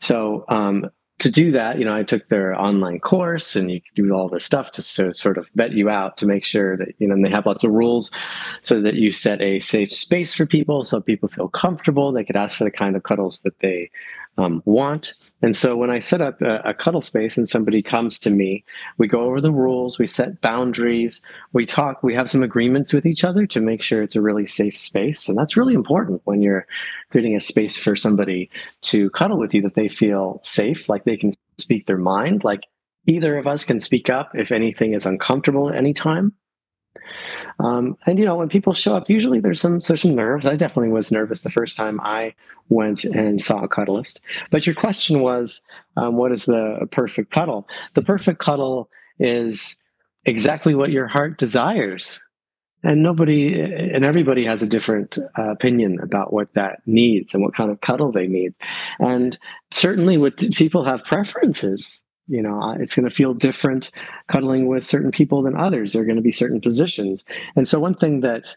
So 0.00 0.44
um, 0.48 0.88
to 1.20 1.30
do 1.30 1.52
that, 1.52 1.78
you 1.78 1.84
know, 1.84 1.94
I 1.94 2.02
took 2.02 2.28
their 2.28 2.60
online 2.60 2.98
course 3.00 3.54
and 3.54 3.70
you 3.70 3.80
do 3.94 4.12
all 4.12 4.28
this 4.28 4.44
stuff 4.44 4.72
just 4.72 4.96
to 4.96 5.12
sort 5.12 5.38
of 5.38 5.46
vet 5.54 5.72
you 5.72 5.88
out 5.88 6.16
to 6.18 6.26
make 6.26 6.44
sure 6.44 6.76
that, 6.76 6.88
you 6.98 7.06
know, 7.06 7.14
and 7.14 7.24
they 7.24 7.30
have 7.30 7.46
lots 7.46 7.64
of 7.64 7.70
rules 7.70 8.10
so 8.60 8.80
that 8.80 8.94
you 8.94 9.12
set 9.12 9.40
a 9.40 9.60
safe 9.60 9.92
space 9.92 10.34
for 10.34 10.44
people 10.44 10.82
so 10.82 11.00
people 11.00 11.28
feel 11.28 11.48
comfortable. 11.48 12.12
They 12.12 12.24
could 12.24 12.36
ask 12.36 12.58
for 12.58 12.64
the 12.64 12.70
kind 12.70 12.96
of 12.96 13.04
cuddles 13.04 13.40
that 13.42 13.60
they 13.60 13.90
um, 14.38 14.62
want. 14.64 15.14
And 15.42 15.54
so 15.54 15.76
when 15.76 15.90
I 15.90 15.98
set 15.98 16.20
up 16.20 16.40
a, 16.42 16.56
a, 16.60 16.74
cuddle 16.74 17.00
space 17.00 17.36
and 17.36 17.48
somebody 17.48 17.82
comes 17.82 18.18
to 18.20 18.30
me, 18.30 18.64
we 18.98 19.06
go 19.06 19.22
over 19.22 19.40
the 19.40 19.52
rules, 19.52 19.98
we 19.98 20.06
set 20.06 20.40
boundaries, 20.40 21.22
we 21.52 21.66
talk, 21.66 22.02
we 22.02 22.14
have 22.14 22.30
some 22.30 22.42
agreements 22.42 22.92
with 22.92 23.06
each 23.06 23.24
other 23.24 23.46
to 23.46 23.60
make 23.60 23.82
sure 23.82 24.02
it's 24.02 24.16
a 24.16 24.22
really 24.22 24.46
safe 24.46 24.76
space. 24.76 25.28
And 25.28 25.38
that's 25.38 25.56
really 25.56 25.74
important 25.74 26.22
when 26.24 26.42
you're 26.42 26.66
creating 27.10 27.36
a 27.36 27.40
space 27.40 27.76
for 27.76 27.94
somebody 27.94 28.50
to 28.82 29.10
cuddle 29.10 29.38
with 29.38 29.54
you 29.54 29.62
that 29.62 29.74
they 29.74 29.88
feel 29.88 30.40
safe, 30.42 30.88
like 30.88 31.04
they 31.04 31.16
can 31.16 31.30
speak 31.58 31.86
their 31.86 31.98
mind, 31.98 32.42
like 32.42 32.62
either 33.06 33.38
of 33.38 33.46
us 33.46 33.64
can 33.64 33.78
speak 33.78 34.08
up 34.10 34.32
if 34.34 34.50
anything 34.50 34.94
is 34.94 35.06
uncomfortable 35.06 35.68
at 35.68 35.76
any 35.76 35.92
time. 35.92 36.32
Um, 37.60 37.96
and 38.06 38.18
you 38.18 38.24
know, 38.24 38.36
when 38.36 38.48
people 38.48 38.74
show 38.74 38.96
up, 38.96 39.08
usually 39.08 39.40
there's 39.40 39.60
some 39.60 39.78
there's 39.78 40.02
some 40.02 40.14
nerves. 40.14 40.46
I 40.46 40.56
definitely 40.56 40.90
was 40.90 41.12
nervous 41.12 41.42
the 41.42 41.50
first 41.50 41.76
time 41.76 42.00
I 42.00 42.34
went 42.68 43.04
and 43.04 43.42
saw 43.42 43.62
a 43.62 43.68
cuddlist. 43.68 44.20
But 44.50 44.66
your 44.66 44.74
question 44.74 45.20
was, 45.20 45.60
um, 45.96 46.16
what 46.16 46.32
is 46.32 46.46
the 46.46 46.86
perfect 46.90 47.30
cuddle? 47.30 47.68
The 47.94 48.02
perfect 48.02 48.38
cuddle 48.40 48.88
is 49.18 49.80
exactly 50.24 50.74
what 50.74 50.90
your 50.90 51.06
heart 51.06 51.38
desires. 51.38 52.20
And 52.82 53.02
nobody 53.02 53.58
and 53.58 54.04
everybody 54.04 54.44
has 54.44 54.62
a 54.62 54.66
different 54.66 55.16
uh, 55.38 55.50
opinion 55.50 55.98
about 56.02 56.34
what 56.34 56.52
that 56.52 56.80
needs 56.84 57.32
and 57.32 57.42
what 57.42 57.54
kind 57.54 57.70
of 57.70 57.80
cuddle 57.80 58.12
they 58.12 58.26
need. 58.26 58.52
And 58.98 59.38
certainly, 59.70 60.18
what 60.18 60.36
people 60.54 60.84
have 60.84 61.02
preferences 61.04 62.04
you 62.28 62.42
know 62.42 62.60
uh, 62.60 62.74
it's 62.74 62.94
going 62.94 63.08
to 63.08 63.14
feel 63.14 63.34
different 63.34 63.90
cuddling 64.28 64.66
with 64.66 64.84
certain 64.84 65.10
people 65.10 65.42
than 65.42 65.56
others. 65.56 65.92
There 65.92 66.02
are 66.02 66.06
going 66.06 66.16
to 66.16 66.22
be 66.22 66.32
certain 66.32 66.60
positions. 66.60 67.24
And 67.56 67.66
so 67.68 67.78
one 67.78 67.94
thing 67.94 68.20
that 68.20 68.56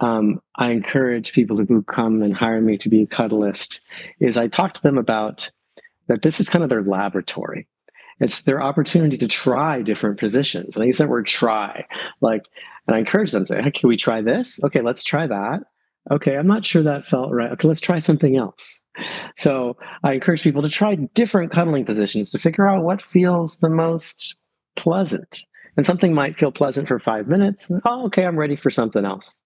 um, 0.00 0.40
i 0.56 0.70
encourage 0.70 1.32
people 1.32 1.56
who 1.58 1.82
come 1.82 2.22
and 2.22 2.34
hire 2.34 2.60
me 2.60 2.78
to 2.78 2.88
be 2.88 3.02
a 3.02 3.06
cuddlist 3.06 3.80
is 4.18 4.36
i 4.36 4.48
talk 4.48 4.74
to 4.74 4.82
them 4.82 4.96
about 4.96 5.50
that 6.08 6.22
this 6.22 6.40
is 6.40 6.48
kind 6.48 6.64
of 6.64 6.70
their 6.70 6.82
laboratory. 6.82 7.68
It's 8.18 8.42
their 8.42 8.60
opportunity 8.60 9.16
to 9.16 9.28
try 9.28 9.80
different 9.80 10.18
positions. 10.18 10.74
And 10.74 10.82
i 10.82 10.86
use 10.86 10.98
that 10.98 11.08
word 11.08 11.26
try 11.26 11.86
like 12.20 12.44
and 12.86 12.96
i 12.96 12.98
encourage 12.98 13.32
them 13.32 13.44
to 13.44 13.54
say 13.54 13.62
hey, 13.62 13.70
can 13.70 13.88
we 13.88 13.96
try 13.96 14.20
this? 14.20 14.62
Okay 14.64 14.80
let's 14.80 15.04
try 15.04 15.26
that 15.26 15.62
okay, 16.10 16.36
I'm 16.36 16.46
not 16.46 16.64
sure 16.64 16.82
that 16.82 17.06
felt 17.06 17.32
right. 17.32 17.50
Okay, 17.52 17.68
let's 17.68 17.80
try 17.80 17.98
something 17.98 18.36
else. 18.36 18.82
So 19.36 19.76
I 20.02 20.14
encourage 20.14 20.42
people 20.42 20.62
to 20.62 20.68
try 20.68 20.94
different 21.14 21.52
cuddling 21.52 21.84
positions 21.84 22.30
to 22.30 22.38
figure 22.38 22.68
out 22.68 22.84
what 22.84 23.02
feels 23.02 23.58
the 23.58 23.68
most 23.68 24.36
pleasant. 24.76 25.40
And 25.76 25.86
something 25.86 26.14
might 26.14 26.38
feel 26.38 26.52
pleasant 26.52 26.88
for 26.88 26.98
five 26.98 27.28
minutes. 27.28 27.70
Oh, 27.84 28.06
okay, 28.06 28.26
I'm 28.26 28.38
ready 28.38 28.56
for 28.56 28.70
something 28.70 29.04
else. 29.04 29.36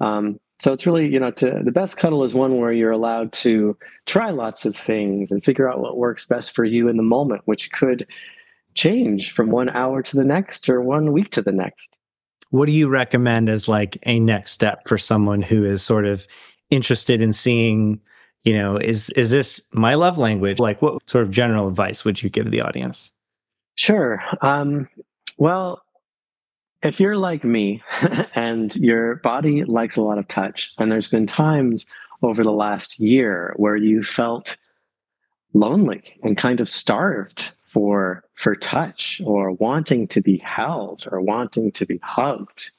Um, 0.00 0.38
so 0.60 0.72
it's 0.72 0.86
really, 0.86 1.08
you 1.08 1.18
know, 1.18 1.30
to, 1.32 1.60
the 1.64 1.72
best 1.72 1.96
cuddle 1.96 2.22
is 2.22 2.34
one 2.34 2.58
where 2.58 2.72
you're 2.72 2.90
allowed 2.90 3.32
to 3.32 3.76
try 4.06 4.30
lots 4.30 4.66
of 4.66 4.76
things 4.76 5.30
and 5.30 5.42
figure 5.42 5.70
out 5.70 5.80
what 5.80 5.96
works 5.96 6.26
best 6.26 6.54
for 6.54 6.64
you 6.64 6.88
in 6.88 6.96
the 6.96 7.02
moment, 7.02 7.42
which 7.46 7.72
could 7.72 8.06
change 8.74 9.32
from 9.32 9.50
one 9.50 9.70
hour 9.70 10.02
to 10.02 10.16
the 10.16 10.24
next 10.24 10.68
or 10.68 10.80
one 10.80 11.12
week 11.12 11.30
to 11.30 11.42
the 11.42 11.52
next 11.52 11.98
what 12.50 12.66
do 12.66 12.72
you 12.72 12.88
recommend 12.88 13.48
as 13.48 13.68
like 13.68 13.98
a 14.04 14.20
next 14.20 14.52
step 14.52 14.86
for 14.86 14.98
someone 14.98 15.42
who 15.42 15.64
is 15.64 15.82
sort 15.82 16.04
of 16.04 16.26
interested 16.70 17.22
in 17.22 17.32
seeing 17.32 18.00
you 18.42 18.56
know 18.56 18.76
is 18.76 19.10
is 19.10 19.30
this 19.30 19.62
my 19.72 19.94
love 19.94 20.18
language? 20.18 20.58
Like 20.58 20.82
what 20.82 21.08
sort 21.08 21.24
of 21.24 21.30
general 21.30 21.68
advice 21.68 22.04
would 22.04 22.22
you 22.22 22.30
give 22.30 22.50
the 22.50 22.60
audience? 22.60 23.12
Sure. 23.74 24.22
Um, 24.42 24.88
well 25.38 25.82
if 26.82 26.98
you're 26.98 27.16
like 27.16 27.44
me 27.44 27.82
and 28.34 28.74
your 28.76 29.16
body 29.16 29.64
likes 29.64 29.96
a 29.96 30.02
lot 30.02 30.18
of 30.18 30.26
touch 30.28 30.72
and 30.78 30.90
there's 30.90 31.08
been 31.08 31.26
times 31.26 31.86
over 32.22 32.42
the 32.42 32.52
last 32.52 32.98
year 32.98 33.54
where 33.56 33.76
you 33.76 34.02
felt 34.02 34.56
lonely 35.54 36.02
and 36.22 36.36
kind 36.36 36.60
of 36.60 36.68
starved 36.68 37.50
for 37.62 38.24
for 38.40 38.56
touch 38.56 39.20
or 39.24 39.52
wanting 39.52 40.08
to 40.08 40.22
be 40.22 40.38
held 40.38 41.06
or 41.12 41.20
wanting 41.20 41.70
to 41.72 41.84
be 41.84 42.00
hugged, 42.02 42.70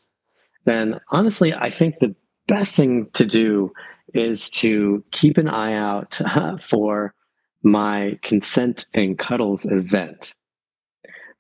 then 0.65 0.99
honestly, 1.09 1.53
I 1.53 1.69
think 1.69 1.99
the 1.99 2.15
best 2.47 2.75
thing 2.75 3.07
to 3.13 3.25
do 3.25 3.71
is 4.13 4.49
to 4.49 5.03
keep 5.11 5.37
an 5.37 5.47
eye 5.47 5.73
out 5.73 6.19
uh, 6.25 6.57
for 6.57 7.13
my 7.61 8.17
consent 8.23 8.85
and 8.95 9.19
cuddles 9.19 9.65
event. 9.65 10.33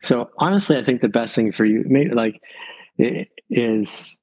So 0.01 0.29
honestly, 0.37 0.77
I 0.77 0.83
think 0.83 1.01
the 1.01 1.09
best 1.09 1.33
thing 1.35 1.51
for 1.51 1.65
you, 1.65 1.83
like, 2.13 2.39
is 3.49 4.19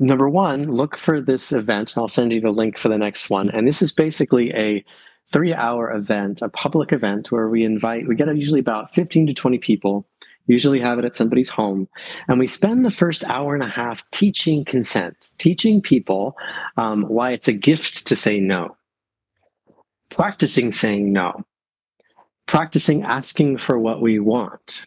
number 0.00 0.28
one, 0.28 0.64
look 0.64 0.96
for 0.96 1.20
this 1.20 1.52
event. 1.52 1.94
I'll 1.96 2.08
send 2.08 2.32
you 2.32 2.40
the 2.40 2.50
link 2.50 2.78
for 2.78 2.88
the 2.88 2.98
next 2.98 3.30
one. 3.30 3.48
And 3.50 3.66
this 3.66 3.80
is 3.80 3.92
basically 3.92 4.50
a 4.54 4.84
three 5.32 5.52
hour 5.52 5.92
event, 5.92 6.42
a 6.42 6.48
public 6.48 6.92
event 6.92 7.32
where 7.32 7.48
we 7.48 7.64
invite, 7.64 8.06
we 8.06 8.14
get 8.14 8.34
usually 8.36 8.60
about 8.60 8.94
15 8.94 9.28
to 9.28 9.34
20 9.34 9.58
people, 9.58 10.06
usually 10.46 10.80
have 10.80 10.98
it 10.98 11.04
at 11.04 11.16
somebody's 11.16 11.50
home. 11.50 11.88
And 12.28 12.38
we 12.38 12.46
spend 12.46 12.84
the 12.84 12.90
first 12.90 13.24
hour 13.24 13.54
and 13.54 13.62
a 13.62 13.68
half 13.68 14.08
teaching 14.10 14.64
consent, 14.64 15.32
teaching 15.38 15.80
people 15.80 16.36
um, 16.76 17.02
why 17.04 17.32
it's 17.32 17.48
a 17.48 17.52
gift 17.52 18.06
to 18.06 18.16
say 18.16 18.38
no, 18.38 18.76
practicing 20.10 20.70
saying 20.72 21.12
no, 21.12 21.44
practicing 22.46 23.02
asking 23.02 23.58
for 23.58 23.78
what 23.78 24.00
we 24.00 24.18
want. 24.18 24.86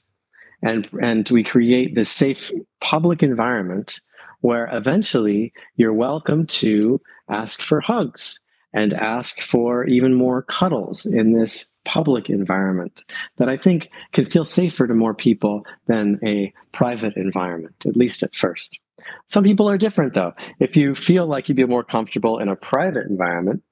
And, 0.61 0.89
and 1.01 1.29
we 1.29 1.43
create 1.43 1.95
this 1.95 2.09
safe 2.09 2.51
public 2.81 3.23
environment 3.23 3.99
where 4.41 4.69
eventually 4.71 5.53
you're 5.75 5.93
welcome 5.93 6.45
to 6.47 7.01
ask 7.29 7.61
for 7.61 7.81
hugs 7.81 8.41
and 8.73 8.93
ask 8.93 9.41
for 9.41 9.85
even 9.85 10.13
more 10.13 10.43
cuddles 10.43 11.05
in 11.05 11.33
this 11.33 11.69
public 11.85 12.29
environment 12.29 13.03
that 13.37 13.49
I 13.49 13.57
think 13.57 13.89
can 14.13 14.25
feel 14.25 14.45
safer 14.45 14.87
to 14.87 14.93
more 14.93 15.15
people 15.15 15.65
than 15.87 16.19
a 16.23 16.53
private 16.71 17.13
environment, 17.15 17.75
at 17.85 17.97
least 17.97 18.21
at 18.21 18.35
first. 18.35 18.79
Some 19.27 19.43
people 19.43 19.69
are 19.69 19.77
different 19.77 20.13
though. 20.13 20.33
If 20.59 20.75
you 20.75 20.93
feel 20.93 21.25
like 21.25 21.49
you'd 21.49 21.55
be 21.57 21.65
more 21.65 21.83
comfortable 21.83 22.39
in 22.39 22.47
a 22.47 22.55
private 22.55 23.07
environment, 23.07 23.63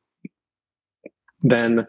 then 1.42 1.86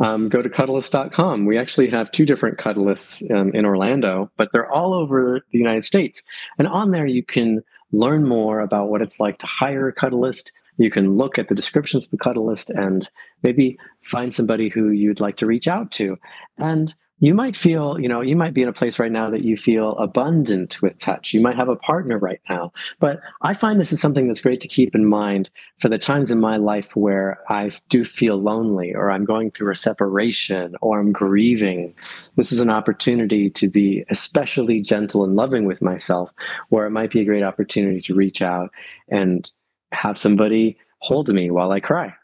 um, 0.00 0.28
go 0.28 0.42
to 0.42 0.48
cuddlist.com. 0.48 1.46
We 1.46 1.58
actually 1.58 1.88
have 1.90 2.10
two 2.10 2.26
different 2.26 2.58
cuddlists 2.58 3.28
um, 3.34 3.52
in 3.54 3.64
Orlando, 3.64 4.30
but 4.36 4.50
they're 4.52 4.70
all 4.70 4.94
over 4.94 5.40
the 5.52 5.58
United 5.58 5.84
States. 5.84 6.22
And 6.58 6.68
on 6.68 6.90
there, 6.90 7.06
you 7.06 7.24
can 7.24 7.62
learn 7.92 8.26
more 8.26 8.60
about 8.60 8.88
what 8.88 9.02
it's 9.02 9.20
like 9.20 9.38
to 9.38 9.46
hire 9.46 9.88
a 9.88 9.94
cuddlist, 9.94 10.50
you 10.78 10.90
can 10.90 11.16
look 11.16 11.38
at 11.38 11.48
the 11.48 11.54
descriptions 11.54 12.04
of 12.04 12.10
the 12.10 12.18
cuddlist 12.18 12.70
and 12.70 13.08
maybe 13.42 13.78
find 14.02 14.32
somebody 14.32 14.68
who 14.68 14.90
you'd 14.90 15.20
like 15.20 15.36
to 15.36 15.46
reach 15.46 15.68
out 15.68 15.90
to. 15.92 16.18
And 16.58 16.94
you 17.18 17.34
might 17.34 17.56
feel, 17.56 17.98
you 17.98 18.08
know, 18.08 18.20
you 18.20 18.36
might 18.36 18.52
be 18.52 18.60
in 18.60 18.68
a 18.68 18.74
place 18.74 18.98
right 18.98 19.10
now 19.10 19.30
that 19.30 19.42
you 19.42 19.56
feel 19.56 19.92
abundant 19.96 20.82
with 20.82 20.98
touch. 20.98 21.32
You 21.32 21.40
might 21.40 21.56
have 21.56 21.70
a 21.70 21.76
partner 21.76 22.18
right 22.18 22.40
now. 22.50 22.72
But 23.00 23.20
I 23.40 23.54
find 23.54 23.80
this 23.80 23.92
is 23.92 24.02
something 24.02 24.26
that's 24.26 24.42
great 24.42 24.60
to 24.60 24.68
keep 24.68 24.94
in 24.94 25.06
mind 25.06 25.48
for 25.78 25.88
the 25.88 25.96
times 25.96 26.30
in 26.30 26.38
my 26.40 26.58
life 26.58 26.94
where 26.94 27.38
I 27.48 27.70
do 27.88 28.04
feel 28.04 28.36
lonely 28.36 28.94
or 28.94 29.10
I'm 29.10 29.24
going 29.24 29.50
through 29.50 29.72
a 29.72 29.76
separation 29.76 30.76
or 30.82 31.00
I'm 31.00 31.10
grieving. 31.10 31.94
This 32.36 32.52
is 32.52 32.60
an 32.60 32.68
opportunity 32.68 33.48
to 33.48 33.68
be 33.68 34.04
especially 34.10 34.82
gentle 34.82 35.24
and 35.24 35.36
loving 35.36 35.64
with 35.64 35.80
myself, 35.80 36.30
where 36.68 36.84
it 36.86 36.90
might 36.90 37.10
be 37.10 37.20
a 37.20 37.24
great 37.24 37.42
opportunity 37.42 38.02
to 38.02 38.14
reach 38.14 38.42
out 38.42 38.70
and 39.08 39.50
have 39.92 40.18
somebody 40.18 40.78
hold 40.98 41.28
me 41.28 41.50
while 41.50 41.72
I 41.72 41.80
cry. 41.80 42.14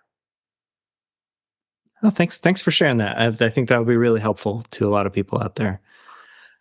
Oh, 2.02 2.10
thanks. 2.10 2.38
Thanks 2.38 2.60
for 2.60 2.70
sharing 2.70 2.96
that. 2.96 3.18
I, 3.18 3.26
I, 3.26 3.48
think 3.48 3.68
that 3.68 3.78
would 3.78 3.86
be 3.86 3.96
really 3.96 4.20
helpful 4.20 4.64
to 4.70 4.88
a 4.88 4.90
lot 4.90 5.06
of 5.06 5.12
people 5.12 5.40
out 5.40 5.54
there. 5.54 5.80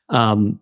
Um, 0.10 0.60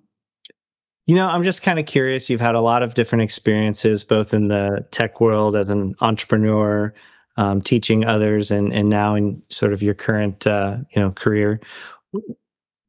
you 1.05 1.15
know, 1.15 1.27
I'm 1.27 1.43
just 1.43 1.63
kind 1.63 1.79
of 1.79 1.85
curious. 1.85 2.29
You've 2.29 2.39
had 2.39 2.55
a 2.55 2.61
lot 2.61 2.83
of 2.83 2.93
different 2.93 3.23
experiences, 3.23 4.03
both 4.03 4.33
in 4.33 4.47
the 4.47 4.85
tech 4.91 5.19
world 5.19 5.55
as 5.55 5.67
an 5.67 5.95
entrepreneur, 6.01 6.93
um, 7.35 7.61
teaching 7.61 8.05
others, 8.05 8.51
and 8.51 8.71
and 8.71 8.89
now 8.89 9.15
in 9.15 9.41
sort 9.49 9.73
of 9.73 9.81
your 9.81 9.95
current 9.95 10.45
uh, 10.45 10.77
you 10.95 11.01
know 11.01 11.11
career. 11.11 11.59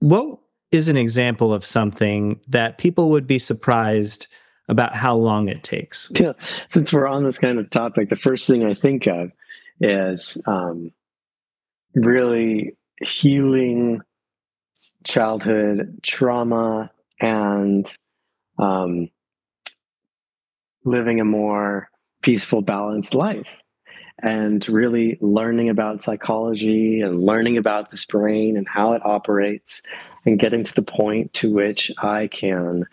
What 0.00 0.38
is 0.70 0.86
an 0.86 0.98
example 0.98 1.52
of 1.52 1.64
something 1.64 2.40
that 2.46 2.78
people 2.78 3.08
would 3.10 3.26
be 3.26 3.38
surprised 3.38 4.26
about 4.70 4.94
how 4.94 5.16
long 5.16 5.48
it 5.48 5.62
takes? 5.62 6.10
Yeah, 6.12 6.32
since 6.68 6.92
we're 6.92 7.08
on 7.08 7.24
this 7.24 7.38
kind 7.38 7.58
of 7.58 7.68
topic, 7.70 8.08
the 8.08 8.16
first 8.16 8.46
thing 8.46 8.64
I 8.64 8.74
think 8.74 9.06
of 9.06 9.32
is 9.80 10.40
um, 10.46 10.92
really 11.94 12.76
healing 13.02 14.00
childhood 15.04 16.00
trauma 16.02 16.90
and 17.20 17.92
um, 18.58 19.10
living 20.84 21.20
a 21.20 21.24
more 21.24 21.90
peaceful, 22.22 22.62
balanced 22.62 23.14
life. 23.14 23.48
And 24.22 24.68
really 24.68 25.16
learning 25.22 25.70
about 25.70 26.02
psychology 26.02 27.00
and 27.00 27.22
learning 27.22 27.56
about 27.56 27.90
this 27.90 28.04
brain 28.04 28.58
and 28.58 28.68
how 28.68 28.92
it 28.92 29.00
operates, 29.02 29.80
and 30.26 30.38
getting 30.38 30.62
to 30.62 30.74
the 30.74 30.82
point 30.82 31.32
to 31.34 31.50
which 31.50 31.90
I 32.02 32.26
can 32.26 32.84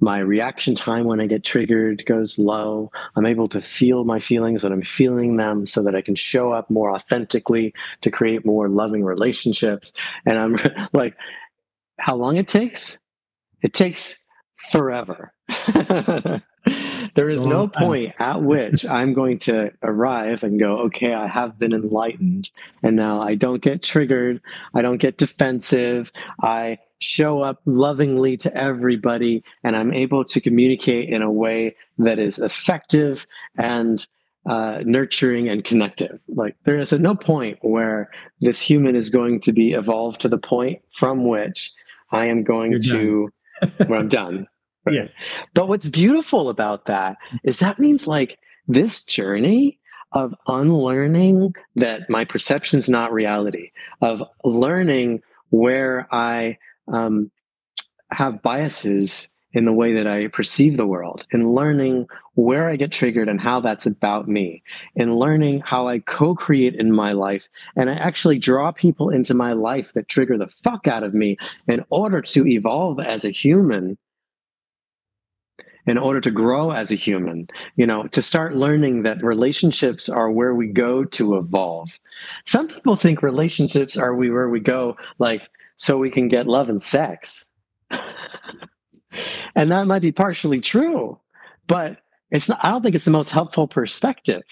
my 0.00 0.18
reaction 0.18 0.74
time 0.74 1.04
when 1.04 1.20
I 1.20 1.26
get 1.26 1.44
triggered 1.44 2.04
goes 2.06 2.38
low. 2.38 2.90
I'm 3.16 3.26
able 3.26 3.48
to 3.48 3.60
feel 3.60 4.04
my 4.04 4.20
feelings 4.20 4.62
when 4.62 4.72
I'm 4.72 4.82
feeling 4.82 5.36
them 5.36 5.66
so 5.66 5.82
that 5.82 5.94
I 5.94 6.02
can 6.02 6.14
show 6.14 6.52
up 6.52 6.68
more 6.70 6.94
authentically 6.94 7.72
to 8.02 8.10
create 8.10 8.44
more 8.44 8.68
loving 8.68 9.04
relationships. 9.04 9.92
And 10.26 10.38
I'm 10.38 10.58
like, 10.92 11.16
how 11.98 12.16
long 12.16 12.36
it 12.36 12.48
takes? 12.48 12.98
It 13.62 13.72
takes 13.72 14.26
forever. 14.70 15.32
there 17.16 17.28
is 17.28 17.44
no 17.46 17.66
point 17.66 18.14
at 18.18 18.42
which 18.42 18.86
I'm 18.98 19.14
going 19.14 19.38
to 19.40 19.72
arrive 19.82 20.42
and 20.42 20.60
go, 20.60 20.78
okay, 20.82 21.12
I 21.14 21.26
have 21.26 21.58
been 21.58 21.72
enlightened. 21.72 22.50
And 22.82 22.94
now 22.94 23.20
I 23.20 23.34
don't 23.34 23.62
get 23.62 23.82
triggered. 23.82 24.40
I 24.74 24.82
don't 24.82 24.98
get 24.98 25.18
defensive. 25.18 26.12
I 26.40 26.78
show 26.98 27.42
up 27.42 27.60
lovingly 27.66 28.36
to 28.38 28.56
everybody 28.56 29.42
and 29.64 29.76
I'm 29.76 29.92
able 29.92 30.24
to 30.24 30.40
communicate 30.40 31.08
in 31.08 31.22
a 31.22 31.30
way 31.30 31.76
that 31.98 32.18
is 32.18 32.38
effective 32.38 33.26
and 33.58 34.06
uh, 34.48 34.80
nurturing 34.84 35.48
and 35.48 35.64
connective. 35.64 36.20
Like 36.28 36.56
there 36.64 36.78
is 36.78 36.92
at 36.92 37.00
no 37.00 37.14
point 37.14 37.58
where 37.62 38.10
this 38.40 38.60
human 38.60 38.94
is 38.94 39.10
going 39.10 39.40
to 39.40 39.52
be 39.52 39.72
evolved 39.72 40.20
to 40.20 40.28
the 40.28 40.38
point 40.38 40.82
from 40.92 41.26
which 41.26 41.72
I 42.12 42.26
am 42.26 42.44
going 42.44 42.72
You're 42.72 42.80
to, 42.80 43.32
where 43.86 43.98
I'm 43.98 44.08
done. 44.08 44.46
Yeah. 44.90 45.08
But 45.54 45.68
what's 45.68 45.88
beautiful 45.88 46.48
about 46.48 46.86
that 46.86 47.16
is 47.42 47.58
that 47.58 47.78
means 47.78 48.06
like 48.06 48.38
this 48.68 49.04
journey 49.04 49.78
of 50.12 50.34
unlearning 50.46 51.54
that 51.74 52.08
my 52.08 52.24
perception 52.24 52.78
is 52.78 52.88
not 52.88 53.12
reality, 53.12 53.72
of 54.00 54.22
learning 54.44 55.22
where 55.50 56.06
I 56.12 56.58
um, 56.88 57.30
have 58.10 58.42
biases 58.42 59.28
in 59.52 59.64
the 59.64 59.72
way 59.72 59.94
that 59.94 60.06
I 60.06 60.26
perceive 60.28 60.76
the 60.76 60.86
world, 60.86 61.26
in 61.30 61.54
learning 61.54 62.06
where 62.34 62.68
I 62.68 62.76
get 62.76 62.92
triggered 62.92 63.28
and 63.28 63.40
how 63.40 63.60
that's 63.60 63.86
about 63.86 64.28
me, 64.28 64.62
in 64.94 65.16
learning 65.16 65.62
how 65.64 65.88
I 65.88 66.00
co 66.00 66.34
create 66.34 66.74
in 66.74 66.92
my 66.92 67.12
life. 67.12 67.48
And 67.74 67.88
I 67.88 67.94
actually 67.94 68.38
draw 68.38 68.70
people 68.70 69.08
into 69.08 69.32
my 69.32 69.54
life 69.54 69.94
that 69.94 70.08
trigger 70.08 70.36
the 70.36 70.48
fuck 70.48 70.86
out 70.86 71.02
of 71.02 71.14
me 71.14 71.38
in 71.66 71.84
order 71.88 72.20
to 72.20 72.46
evolve 72.46 73.00
as 73.00 73.24
a 73.24 73.30
human 73.30 73.96
in 75.86 75.98
order 75.98 76.20
to 76.20 76.30
grow 76.30 76.72
as 76.72 76.90
a 76.90 76.96
human, 76.96 77.48
you 77.76 77.86
know, 77.86 78.06
to 78.08 78.20
start 78.20 78.56
learning 78.56 79.02
that 79.02 79.22
relationships 79.22 80.08
are 80.08 80.30
where 80.30 80.54
we 80.54 80.66
go 80.66 81.04
to 81.04 81.36
evolve. 81.36 81.90
Some 82.44 82.68
people 82.68 82.96
think 82.96 83.22
relationships 83.22 83.96
are 83.96 84.14
we 84.14 84.30
where 84.30 84.48
we 84.48 84.60
go 84.60 84.96
like 85.18 85.42
so 85.76 85.98
we 85.98 86.10
can 86.10 86.28
get 86.28 86.46
love 86.46 86.68
and 86.68 86.82
sex. 86.82 87.52
and 89.54 89.70
that 89.70 89.86
might 89.86 90.02
be 90.02 90.12
partially 90.12 90.60
true, 90.60 91.18
but 91.66 91.98
it's 92.30 92.48
not, 92.48 92.58
I 92.62 92.70
don't 92.70 92.82
think 92.82 92.94
it's 92.94 93.04
the 93.04 93.10
most 93.10 93.30
helpful 93.30 93.68
perspective. 93.68 94.42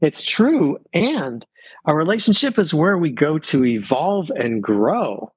It's 0.00 0.24
true 0.24 0.78
and 0.92 1.46
a 1.86 1.94
relationship 1.94 2.58
is 2.58 2.74
where 2.74 2.96
we 2.96 3.10
go 3.10 3.38
to 3.38 3.64
evolve 3.64 4.30
and 4.30 4.62
grow 4.62 5.30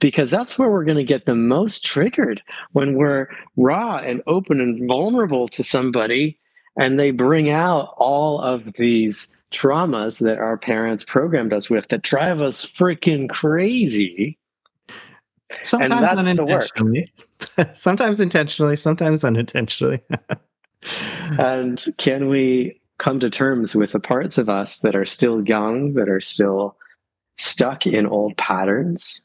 because 0.00 0.30
that's 0.30 0.58
where 0.58 0.70
we're 0.70 0.84
going 0.84 0.98
to 0.98 1.04
get 1.04 1.26
the 1.26 1.34
most 1.34 1.84
triggered 1.84 2.42
when 2.72 2.94
we're 2.94 3.28
raw 3.56 3.98
and 3.98 4.22
open 4.26 4.60
and 4.60 4.88
vulnerable 4.88 5.48
to 5.48 5.62
somebody 5.62 6.38
and 6.76 6.98
they 6.98 7.10
bring 7.10 7.50
out 7.50 7.94
all 7.96 8.40
of 8.40 8.72
these 8.74 9.32
traumas 9.52 10.18
that 10.20 10.38
our 10.38 10.56
parents 10.56 11.04
programmed 11.04 11.52
us 11.52 11.70
with 11.70 11.86
that 11.88 12.02
drive 12.02 12.40
us 12.40 12.64
freaking 12.64 13.28
crazy. 13.28 14.36
Sometimes 15.62 16.18
unintentionally. 16.18 17.06
Sometimes 17.72 18.20
intentionally 18.20 18.76
sometimes 18.76 19.24
unintentionally. 19.24 20.00
And 21.38 21.82
can 21.96 22.28
we 22.28 22.78
come 22.98 23.18
to 23.20 23.30
terms 23.30 23.74
with 23.74 23.92
the 23.92 24.00
parts 24.00 24.36
of 24.36 24.50
us 24.50 24.80
that 24.80 24.94
are 24.94 25.06
still 25.06 25.42
young 25.46 25.94
that 25.94 26.08
are 26.08 26.20
still 26.20 26.76
stuck 27.38 27.86
in 27.86 28.06
old 28.06 28.36
patterns 28.36 29.20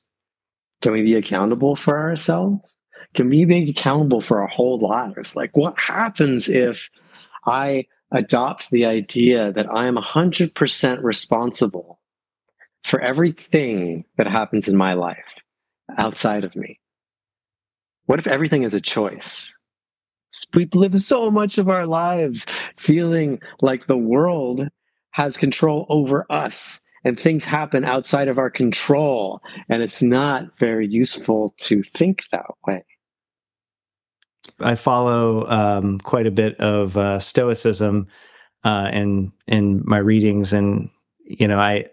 can 0.81 0.91
we 0.91 1.01
be 1.03 1.15
accountable 1.15 1.75
for 1.75 1.99
ourselves? 1.99 2.77
Can 3.15 3.29
we 3.29 3.45
be 3.45 3.69
accountable 3.69 4.21
for 4.21 4.41
our 4.41 4.47
whole 4.47 4.79
lives? 4.79 5.35
Like, 5.35 5.55
what 5.55 5.77
happens 5.77 6.47
if 6.47 6.89
I 7.45 7.85
adopt 8.11 8.69
the 8.69 8.85
idea 8.85 9.51
that 9.53 9.71
I 9.71 9.87
am 9.87 9.95
100% 9.95 11.03
responsible 11.03 11.99
for 12.83 13.01
everything 13.01 14.05
that 14.17 14.27
happens 14.27 14.67
in 14.67 14.77
my 14.77 14.93
life 14.93 15.17
outside 15.97 16.43
of 16.43 16.55
me? 16.55 16.79
What 18.05 18.19
if 18.19 18.27
everything 18.27 18.63
is 18.63 18.73
a 18.73 18.81
choice? 18.81 19.55
We 20.53 20.67
live 20.73 20.99
so 21.01 21.31
much 21.31 21.57
of 21.57 21.69
our 21.69 21.87
lives 21.87 22.45
feeling 22.77 23.41
like 23.61 23.87
the 23.87 23.97
world 23.97 24.67
has 25.11 25.37
control 25.37 25.85
over 25.89 26.25
us 26.31 26.79
and 27.03 27.19
things 27.19 27.43
happen 27.45 27.85
outside 27.85 28.27
of 28.27 28.38
our 28.38 28.49
control. 28.49 29.41
And 29.69 29.81
it's 29.83 30.01
not 30.01 30.57
very 30.57 30.88
useful 30.88 31.53
to 31.57 31.83
think 31.83 32.23
that 32.31 32.45
way. 32.65 32.83
I 34.59 34.75
follow 34.75 35.47
um, 35.47 35.99
quite 35.99 36.27
a 36.27 36.31
bit 36.31 36.59
of 36.59 36.97
uh, 36.97 37.19
Stoicism 37.19 38.07
uh, 38.63 38.89
in 38.91 39.31
in 39.47 39.81
my 39.85 39.97
readings, 39.97 40.53
and 40.53 40.89
you 41.23 41.47
know, 41.47 41.59
I 41.59 41.85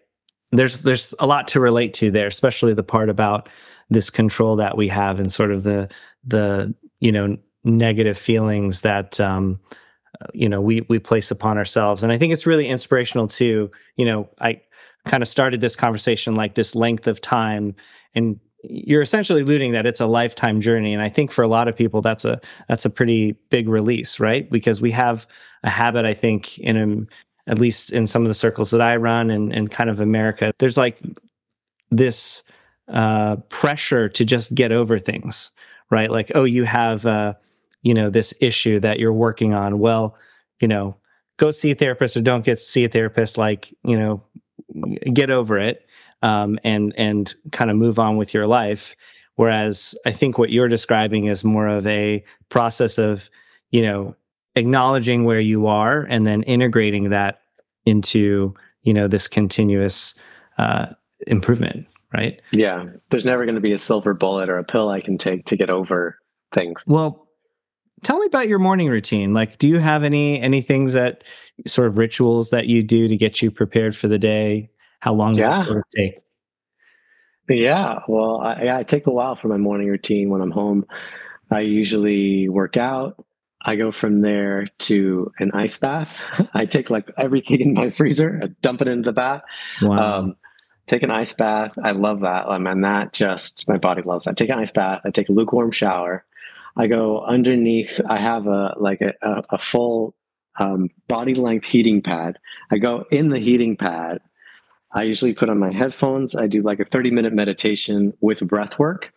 there's 0.53 0.81
there's 0.81 1.15
a 1.19 1.27
lot 1.27 1.49
to 1.49 1.61
relate 1.61 1.95
to 1.95 2.11
there, 2.11 2.27
especially 2.27 2.75
the 2.75 2.83
part 2.83 3.09
about 3.09 3.49
this 3.91 4.11
control 4.11 4.57
that 4.57 4.77
we 4.77 4.89
have 4.89 5.21
and 5.21 5.33
sort 5.33 5.53
of 5.53 5.63
the 5.63 5.89
the 6.25 6.75
you 6.99 7.13
know 7.13 7.37
negative 7.65 8.19
feelings 8.19 8.81
that 8.81 9.21
um, 9.21 9.61
you 10.33 10.49
know 10.49 10.61
we 10.61 10.83
we 10.89 10.99
place 10.99 11.31
upon 11.31 11.59
ourselves, 11.59 12.03
and 12.03 12.13
I 12.13 12.19
think 12.19 12.33
it's 12.33 12.47
really 12.47 12.69
inspirational 12.69 13.29
too. 13.29 13.71
You 13.97 14.07
know, 14.07 14.29
I 14.41 14.61
kind 15.07 15.23
of 15.23 15.29
started 15.29 15.61
this 15.61 15.77
conversation 15.77 16.35
like 16.35 16.55
this 16.55 16.75
length 16.75 17.07
of 17.07 17.21
time 17.21 17.75
and 18.15 18.39
you're 18.63 19.03
essentially 19.03 19.43
alluding 19.43 19.73
that 19.73 19.87
it's 19.87 20.01
a 20.01 20.07
lifetime 20.07 20.61
journey 20.61 20.93
and 20.93 21.03
i 21.03 21.09
think 21.09 21.31
for 21.31 21.43
a 21.43 21.49
lot 21.49 21.69
of 21.69 21.77
people 21.77 22.01
that's 22.03 22.25
a 22.25 22.41
that's 22.69 22.85
a 22.85 22.91
pretty 22.91 23.33
big 23.51 23.69
release 23.69 24.19
right? 24.19 24.51
Because 24.51 24.81
we 24.81 24.91
have 24.91 25.27
a 25.63 25.71
habit 25.71 26.05
i 26.05 26.15
think 26.15 26.59
in 26.59 26.77
a, 26.77 27.51
at 27.51 27.59
least 27.59 27.93
in 27.93 28.07
some 28.07 28.23
of 28.23 28.29
the 28.29 28.35
circles 28.35 28.71
that 28.71 28.81
i 28.81 28.97
run 28.97 29.31
and, 29.31 29.53
and 29.53 29.71
kind 29.71 29.89
of 29.89 30.01
america 30.01 30.53
there's 30.59 30.77
like 30.77 31.01
this 31.91 32.43
uh, 32.89 33.37
pressure 33.49 34.09
to 34.09 34.25
just 34.25 34.55
get 34.55 34.73
over 34.73 34.99
things 34.99 35.51
right? 35.91 36.11
Like 36.11 36.33
oh 36.35 36.45
you 36.45 36.65
have 36.65 37.07
uh, 37.07 37.35
you 37.83 37.95
know 37.95 38.11
this 38.11 38.35
issue 38.41 38.81
that 38.81 38.99
you're 38.99 39.13
working 39.13 39.55
on. 39.55 39.79
Well 39.79 40.17
you 40.61 40.69
know 40.69 40.97
go 41.37 41.51
see 41.51 41.71
a 41.71 41.75
therapist 41.75 42.17
or 42.17 42.23
don't 42.23 42.45
get 42.45 42.57
to 42.57 42.65
see 42.65 42.85
a 42.85 42.89
therapist 42.89 43.37
like 43.37 43.75
you 43.85 43.99
know 43.99 44.23
get 45.13 45.31
over 45.31 45.59
it 45.59 45.87
um, 46.23 46.59
and 46.65 46.95
and 46.97 47.35
kind 47.53 47.71
of 47.71 47.77
move 47.77 47.99
on 47.99 48.17
with 48.17 48.35
your 48.35 48.47
life. 48.47 48.97
Whereas 49.37 49.95
I 50.07 50.13
think 50.13 50.39
what 50.39 50.51
you're 50.51 50.69
describing 50.69 51.27
is 51.27 51.45
more 51.45 51.69
of 51.69 51.87
a 51.87 52.25
process 52.49 52.99
of, 52.99 53.29
you 53.71 53.83
know, 53.83 54.17
acknowledging 54.55 55.25
where 55.25 55.41
you 55.41 55.67
are 55.67 56.03
and 56.09 56.27
then 56.27 56.43
integrating 56.45 57.11
that 57.11 57.41
into, 57.85 58.55
you 58.83 58.95
know, 58.95 59.09
this 59.09 59.29
continuous 59.29 60.15
uh, 60.57 60.87
improvement, 61.27 61.87
right? 62.15 62.41
Yeah. 62.51 62.87
There's 63.11 63.27
never 63.27 63.45
going 63.45 63.57
to 63.57 63.61
be 63.61 63.75
a 63.75 63.79
silver 63.79 64.15
bullet 64.15 64.49
or 64.49 64.57
a 64.57 64.65
pill 64.65 64.89
I 64.89 65.03
can 65.03 65.19
take 65.19 65.45
to 65.47 65.57
get 65.57 65.69
over 65.69 66.19
things. 66.55 66.83
Well, 66.87 67.26
tell 68.03 68.19
me 68.19 68.27
about 68.27 68.49
your 68.49 68.59
morning 68.59 68.89
routine. 68.89 69.33
Like, 69.33 69.59
do 69.59 69.69
you 69.69 69.79
have 69.79 70.05
any 70.05 70.41
any 70.41 70.63
things 70.63 70.93
that 70.93 71.25
sort 71.67 71.89
of 71.89 71.99
rituals 71.99 72.51
that 72.51 72.67
you 72.67 72.83
do 72.83 73.09
to 73.09 73.17
get 73.17 73.43
you 73.43 73.51
prepared 73.51 73.97
for 73.97 74.09
the 74.09 74.19
day? 74.19 74.71
How 75.01 75.15
long 75.15 75.35
does 75.35 75.41
yeah. 75.41 75.61
it 75.61 75.65
sort 75.65 75.79
of 75.79 75.85
take? 75.95 76.19
Yeah, 77.49 78.01
well, 78.09 78.41
I, 78.41 78.79
I 78.79 78.83
take 78.83 79.07
a 79.07 79.13
while 79.13 79.37
for 79.37 79.47
my 79.49 79.57
morning 79.57 79.89
routine 79.89 80.31
when 80.31 80.41
I'm 80.41 80.51
home. 80.51 80.85
I 81.51 81.61
usually 81.61 82.49
work 82.49 82.77
out. 82.77 83.25
I 83.63 83.77
go 83.77 83.93
from 83.93 84.21
there 84.21 84.67
to 84.79 85.33
an 85.39 85.53
ice 85.53 85.79
bath. 85.79 86.17
I 86.55 86.67
take 86.67 86.91
like 86.91 87.11
everything 87.17 87.61
in 87.61 87.75
my 87.75 87.91
freezer, 87.97 88.41
I 88.43 88.47
dump 88.63 88.83
it 88.83 88.89
into 88.89 89.11
the 89.11 89.13
bath. 89.13 89.43
Wow. 89.81 90.19
Um, 90.19 90.37
take 90.87 91.03
an 91.03 91.11
ice 91.11 91.35
bath. 91.35 91.73
I 91.83 91.93
love 91.93 92.21
that. 92.21 92.49
Um, 92.49 92.67
and 92.67 92.85
that 92.85 93.13
just, 93.13 93.67
my 93.69 93.77
body 93.77 94.03
loves 94.03 94.25
that. 94.25 94.37
Take 94.37 94.51
an 94.51 94.59
ice 94.59 94.71
bath. 94.71 95.03
I 95.05 95.11
take 95.11 95.29
a 95.29 95.33
lukewarm 95.33 95.71
shower. 95.71 96.25
I 96.77 96.87
go 96.87 97.21
underneath. 97.23 98.01
I 98.09 98.19
have 98.19 98.47
a 98.47 98.75
like 98.79 99.01
a, 99.01 99.13
a, 99.23 99.43
a 99.53 99.59
full 99.59 100.15
um, 100.59 100.91
body 101.09 101.35
length 101.35 101.67
heating 101.67 102.03
pad. 102.03 102.39
I 102.71 102.79
go 102.79 103.05
in 103.11 103.29
the 103.29 103.39
heating 103.39 103.77
pad. 103.77 104.21
I 104.93 105.03
usually 105.03 105.35
put 105.35 105.49
on 105.51 105.59
my 105.59 105.73
headphones. 105.73 106.35
I 106.37 106.47
do 106.47 106.63
like 106.63 106.81
a 106.81 106.85
30 106.85 107.11
minute 107.11 107.33
meditation 107.33 108.13
with 108.21 108.41
breath 108.47 108.79
work. 108.79 109.13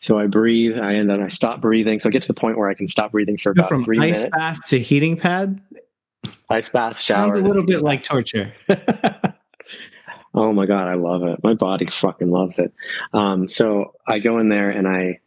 So 0.00 0.18
I 0.18 0.26
breathe, 0.26 0.78
I 0.78 0.92
and 0.92 1.08
then 1.08 1.22
I 1.22 1.28
stop 1.28 1.60
breathing. 1.60 1.98
So 1.98 2.08
I 2.08 2.12
get 2.12 2.22
to 2.22 2.28
the 2.28 2.34
point 2.34 2.58
where 2.58 2.68
I 2.68 2.74
can 2.74 2.86
stop 2.86 3.12
breathing 3.12 3.38
for 3.38 3.50
about 3.50 3.68
From 3.68 3.84
three 3.84 3.98
ice 3.98 4.18
minutes. 4.18 4.36
bath 4.36 4.66
to 4.68 4.78
heating 4.78 5.16
pad 5.16 5.60
Ice 6.50 6.68
bath, 6.68 7.00
shower. 7.00 7.34
sounds 7.34 7.40
a 7.40 7.48
little 7.48 7.64
bit 7.64 7.82
like 7.82 8.02
torture. 8.02 8.52
Oh 10.34 10.52
my 10.52 10.66
god, 10.66 10.86
I 10.86 10.94
love 10.94 11.22
it. 11.22 11.42
My 11.42 11.54
body 11.54 11.86
fucking 11.90 12.30
loves 12.30 12.58
it. 12.58 12.70
Um, 13.14 13.48
so 13.48 13.94
I 14.06 14.18
go 14.18 14.38
in 14.38 14.50
there 14.50 14.68
and 14.68 14.86
I 14.86 15.20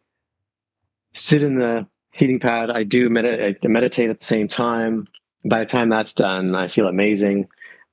sit 1.13 1.41
in 1.41 1.60
the 1.60 1.88
heating 2.12 2.39
pad. 2.39 2.69
I 2.69 2.84
do 2.84 3.10
meditate, 3.10 3.58
I 3.63 3.67
meditate 3.67 4.10
at 4.10 4.19
the 4.19 4.26
same 4.26 4.48
time. 4.48 5.06
By 5.45 5.60
the 5.60 5.65
time 5.65 5.89
that's 5.89 6.13
done, 6.13 6.56
I 6.56 6.67
feel 6.67 6.88
amazing. 6.88 7.48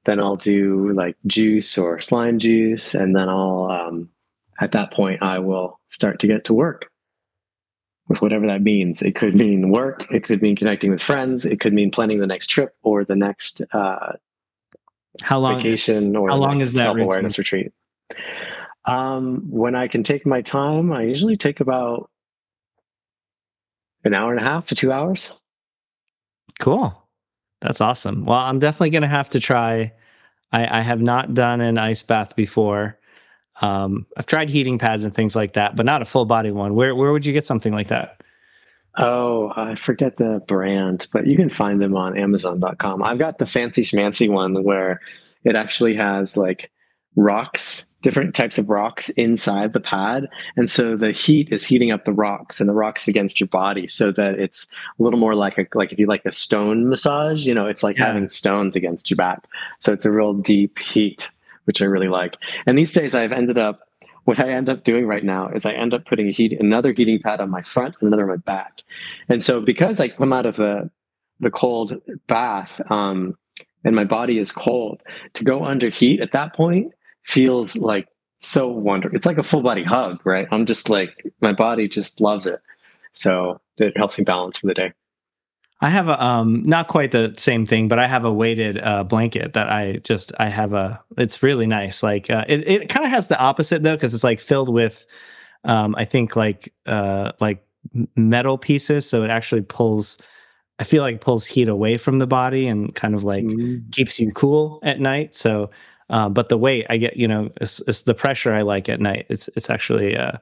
Then 0.05 0.21
I'll 0.21 0.37
do 0.37 0.93
like 0.93 1.17
juice 1.27 1.79
or 1.79 2.01
slime 2.01 2.39
juice, 2.39 2.95
and 2.95 3.15
then 3.15 3.29
I'll 3.29 3.69
um, 3.71 4.09
at 4.61 4.73
that 4.73 4.93
point 4.93 5.23
I 5.23 5.39
will 5.39 5.81
start 5.89 6.21
to 6.21 6.27
get 6.27 6.45
to 6.45 6.55
work 6.55 6.91
with 8.09 8.23
whatever 8.23 8.47
that 8.47 8.63
means. 8.63 9.03
It 9.03 9.17
could 9.17 9.35
mean 9.35 9.71
work. 9.71 10.07
It 10.11 10.25
could 10.25 10.43
mean 10.43 10.57
connecting 10.57 10.91
with 10.91 11.03
friends. 11.03 11.45
It 11.45 11.61
could 11.61 11.73
mean 11.73 11.91
planning 11.91 12.19
the 12.19 12.27
next 12.27 12.49
trip 12.49 12.75
or 12.83 13.05
the 13.05 13.17
next 13.17 13.63
uh, 13.73 14.13
How 15.23 15.39
long? 15.39 15.57
vacation 15.57 16.17
or 16.17 16.29
how 16.29 16.37
long 16.37 16.61
is 16.61 16.73
that 16.75 16.85
self 16.85 16.99
awareness 16.99 17.39
retreat. 17.39 17.73
Um, 18.85 19.43
when 19.51 19.75
I 19.75 19.89
can 19.89 20.05
take 20.05 20.25
my 20.25 20.43
time, 20.43 20.93
I 20.93 21.03
usually 21.03 21.37
take 21.37 21.59
about 21.59 22.11
an 24.07 24.15
hour 24.15 24.33
and 24.33 24.45
a 24.45 24.51
half 24.51 24.67
to 24.69 24.75
two 24.75 24.93
hours. 24.93 25.33
Cool. 26.59 27.07
That's 27.61 27.81
awesome. 27.81 28.25
Well, 28.25 28.39
I'm 28.39 28.59
definitely 28.59 28.91
going 28.91 29.03
to 29.03 29.09
have 29.09 29.31
to 29.31 29.41
try. 29.41 29.93
I, 30.53 30.79
I 30.79 30.81
have 30.83 31.01
not 31.01 31.35
done 31.35 31.61
an 31.61 31.79
ice 31.79 32.03
bath 32.03 32.37
before. 32.37 32.99
Um, 33.61 34.07
I've 34.17 34.27
tried 34.27 34.51
heating 34.51 34.79
pads 34.79 35.05
and 35.05 35.15
things 35.15 35.35
like 35.35 35.55
that, 35.55 35.77
but 35.77 35.87
not 35.87 36.03
a 36.03 36.05
full 36.05 36.27
body 36.27 36.51
one. 36.51 36.75
Where 36.75 36.95
where 36.95 37.13
would 37.13 37.25
you 37.25 37.33
get 37.33 37.47
something 37.47 37.73
like 37.73 37.89
that? 37.89 38.23
Oh, 38.99 39.53
I 39.55 39.75
forget 39.75 40.17
the 40.17 40.43
brand, 40.47 41.07
but 41.13 41.27
you 41.27 41.37
can 41.37 41.51
find 41.51 41.81
them 41.81 41.95
on 41.97 42.17
Amazon.com. 42.17 43.03
I've 43.03 43.19
got 43.19 43.39
the 43.39 43.47
fancy 43.47 43.83
schmancy 43.83 44.31
one 44.31 44.63
where 44.65 45.01
it 45.45 45.55
actually 45.55 45.95
has 45.95 46.37
like 46.37 46.71
rocks, 47.17 47.91
different 48.03 48.35
types 48.35 48.59
of 48.59 48.69
rocks 48.71 49.09
inside 49.11 49.73
the 49.73 49.81
pad. 49.81 50.29
And 50.57 50.71
so 50.71 50.97
the 50.97 51.13
heat 51.13 51.49
is 51.51 51.65
heating 51.65 51.91
up 51.91 52.05
the 52.05 52.13
rocks 52.13 52.61
and 52.61 52.69
the 52.69 52.75
rocks 52.75 53.09
against 53.09 53.41
your 53.41 53.49
body 53.49 53.89
so 53.89 54.13
that 54.13 54.39
it's 54.39 54.67
a 55.01 55.03
little 55.03 55.19
more 55.19 55.35
like 55.35 55.59
a 55.59 55.67
like 55.75 55.93
if 55.93 55.99
you 55.99 56.07
like 56.07 56.25
a 56.27 56.33
stone 56.33 56.89
massage, 56.89 57.47
you 57.47 57.55
know, 57.55 57.67
it's 57.67 57.83
like 57.83 57.97
Yeah. 57.97 58.07
having 58.07 58.29
stones 58.29 58.77
against 58.77 59.11
your 59.11 59.17
back. 59.17 59.45
So 59.81 59.93
it's 59.93 60.05
a 60.05 60.13
real 60.13 60.35
deep 60.35 60.79
heat, 60.79 61.29
which 61.65 61.83
I 61.83 61.87
really 61.87 62.09
like. 62.09 62.37
And 62.67 62.79
these 62.79 62.93
days 62.93 63.15
I've 63.15 63.33
ended 63.33 63.59
up 63.59 63.81
what 64.25 64.41
I 64.41 64.51
end 64.51 64.69
up 64.69 64.83
doing 64.85 65.07
right 65.07 65.23
now 65.25 65.49
is 65.49 65.65
I 65.65 65.73
end 65.73 65.95
up 65.95 66.05
putting 66.05 66.29
a 66.29 66.33
heat 66.33 66.53
another 66.61 66.93
heating 66.93 67.21
pad 67.21 67.41
on 67.41 67.49
my 67.49 67.63
front 67.63 67.95
and 68.01 68.09
another 68.09 68.25
on 68.25 68.29
my 68.29 68.37
back. 68.37 68.83
And 69.29 69.43
so 69.43 69.61
because 69.61 70.01
I 70.01 70.09
come 70.09 70.33
out 70.33 70.47
of 70.47 70.57
the 70.57 70.91
the 71.41 71.51
cold 71.51 72.01
bath 72.27 72.81
um, 72.91 73.37
and 73.85 73.95
my 73.95 74.05
body 74.05 74.39
is 74.39 74.51
cold, 74.51 75.03
to 75.35 75.45
go 75.45 75.65
under 75.65 75.89
heat 75.91 76.21
at 76.21 76.33
that 76.33 76.55
point 76.55 76.93
feels 77.27 77.77
like 77.77 78.09
so 78.39 78.69
wonderful. 78.69 79.17
It's 79.17 79.27
like 79.27 79.39
a 79.39 79.43
full 79.43 79.63
body 79.63 79.83
hug, 79.83 80.21
right? 80.25 80.47
I'm 80.51 80.67
just 80.67 80.89
like 80.89 81.11
my 81.41 81.53
body 81.53 81.89
just 81.89 82.21
loves 82.21 82.47
it. 82.47 82.61
So 83.13 83.61
it 83.79 83.97
helps 83.97 84.19
me 84.19 84.25
balance 84.25 84.59
for 84.59 84.67
the 84.67 84.75
day. 84.75 84.93
I 85.81 85.91
have 85.91 86.09
a 86.09 86.23
um 86.25 86.63
not 86.65 86.89
quite 86.89 87.11
the 87.13 87.35
same 87.37 87.67
thing, 87.67 87.89
but 87.89 87.99
I 87.99 88.07
have 88.07 88.25
a 88.25 88.33
weighted 88.33 88.79
uh, 88.83 89.05
blanket 89.05 89.53
that 89.55 89.69
I 89.71 89.97
just 89.99 90.33
I 90.39 90.49
have 90.49 90.73
a 90.73 91.03
it's 91.19 91.43
really 91.43 91.67
nice. 91.67 92.03
Like 92.03 92.31
uh, 92.31 92.45
it 92.49 92.67
it 92.69 92.89
kind 92.89 93.05
of 93.05 93.11
has 93.11 93.29
the 93.29 93.39
opposite 93.39 93.83
though 93.83 93.95
because 93.95 94.15
it's 94.15 94.25
like 94.25 94.41
filled 94.41 94.69
with 94.73 95.07
um 95.65 95.95
I 95.99 96.05
think 96.05 96.37
like 96.37 96.73
uh 96.87 97.33
like 97.41 97.67
metal 98.17 98.57
pieces, 98.59 99.09
so 99.09 99.23
it 99.23 99.31
actually 99.31 99.63
pulls. 99.63 100.19
I 100.79 100.85
feel 100.85 101.03
like 101.03 101.23
pulls 101.23 101.47
heat 101.47 101.69
away 101.69 101.97
from 101.97 102.19
the 102.19 102.27
body 102.27 102.69
and 102.69 102.95
kind 102.95 103.15
of 103.15 103.25
like 103.25 103.45
Mm. 103.45 103.91
keeps 103.93 104.21
you 104.21 104.31
cool 104.33 104.79
at 104.83 105.01
night. 105.01 105.35
So, 105.35 105.71
uh, 106.11 106.29
but 106.29 106.49
the 106.49 106.59
weight 106.59 106.87
I 106.89 106.97
get, 106.97 107.17
you 107.17 107.29
know, 107.29 107.51
it's, 107.61 107.81
it's 107.87 108.03
the 108.03 108.15
pressure 108.15 108.53
I 108.53 108.63
like 108.63 108.89
at 108.89 109.01
night. 109.01 109.27
It's 109.29 109.49
it's 109.57 109.71
actually 109.71 110.17
uh, 110.17 110.33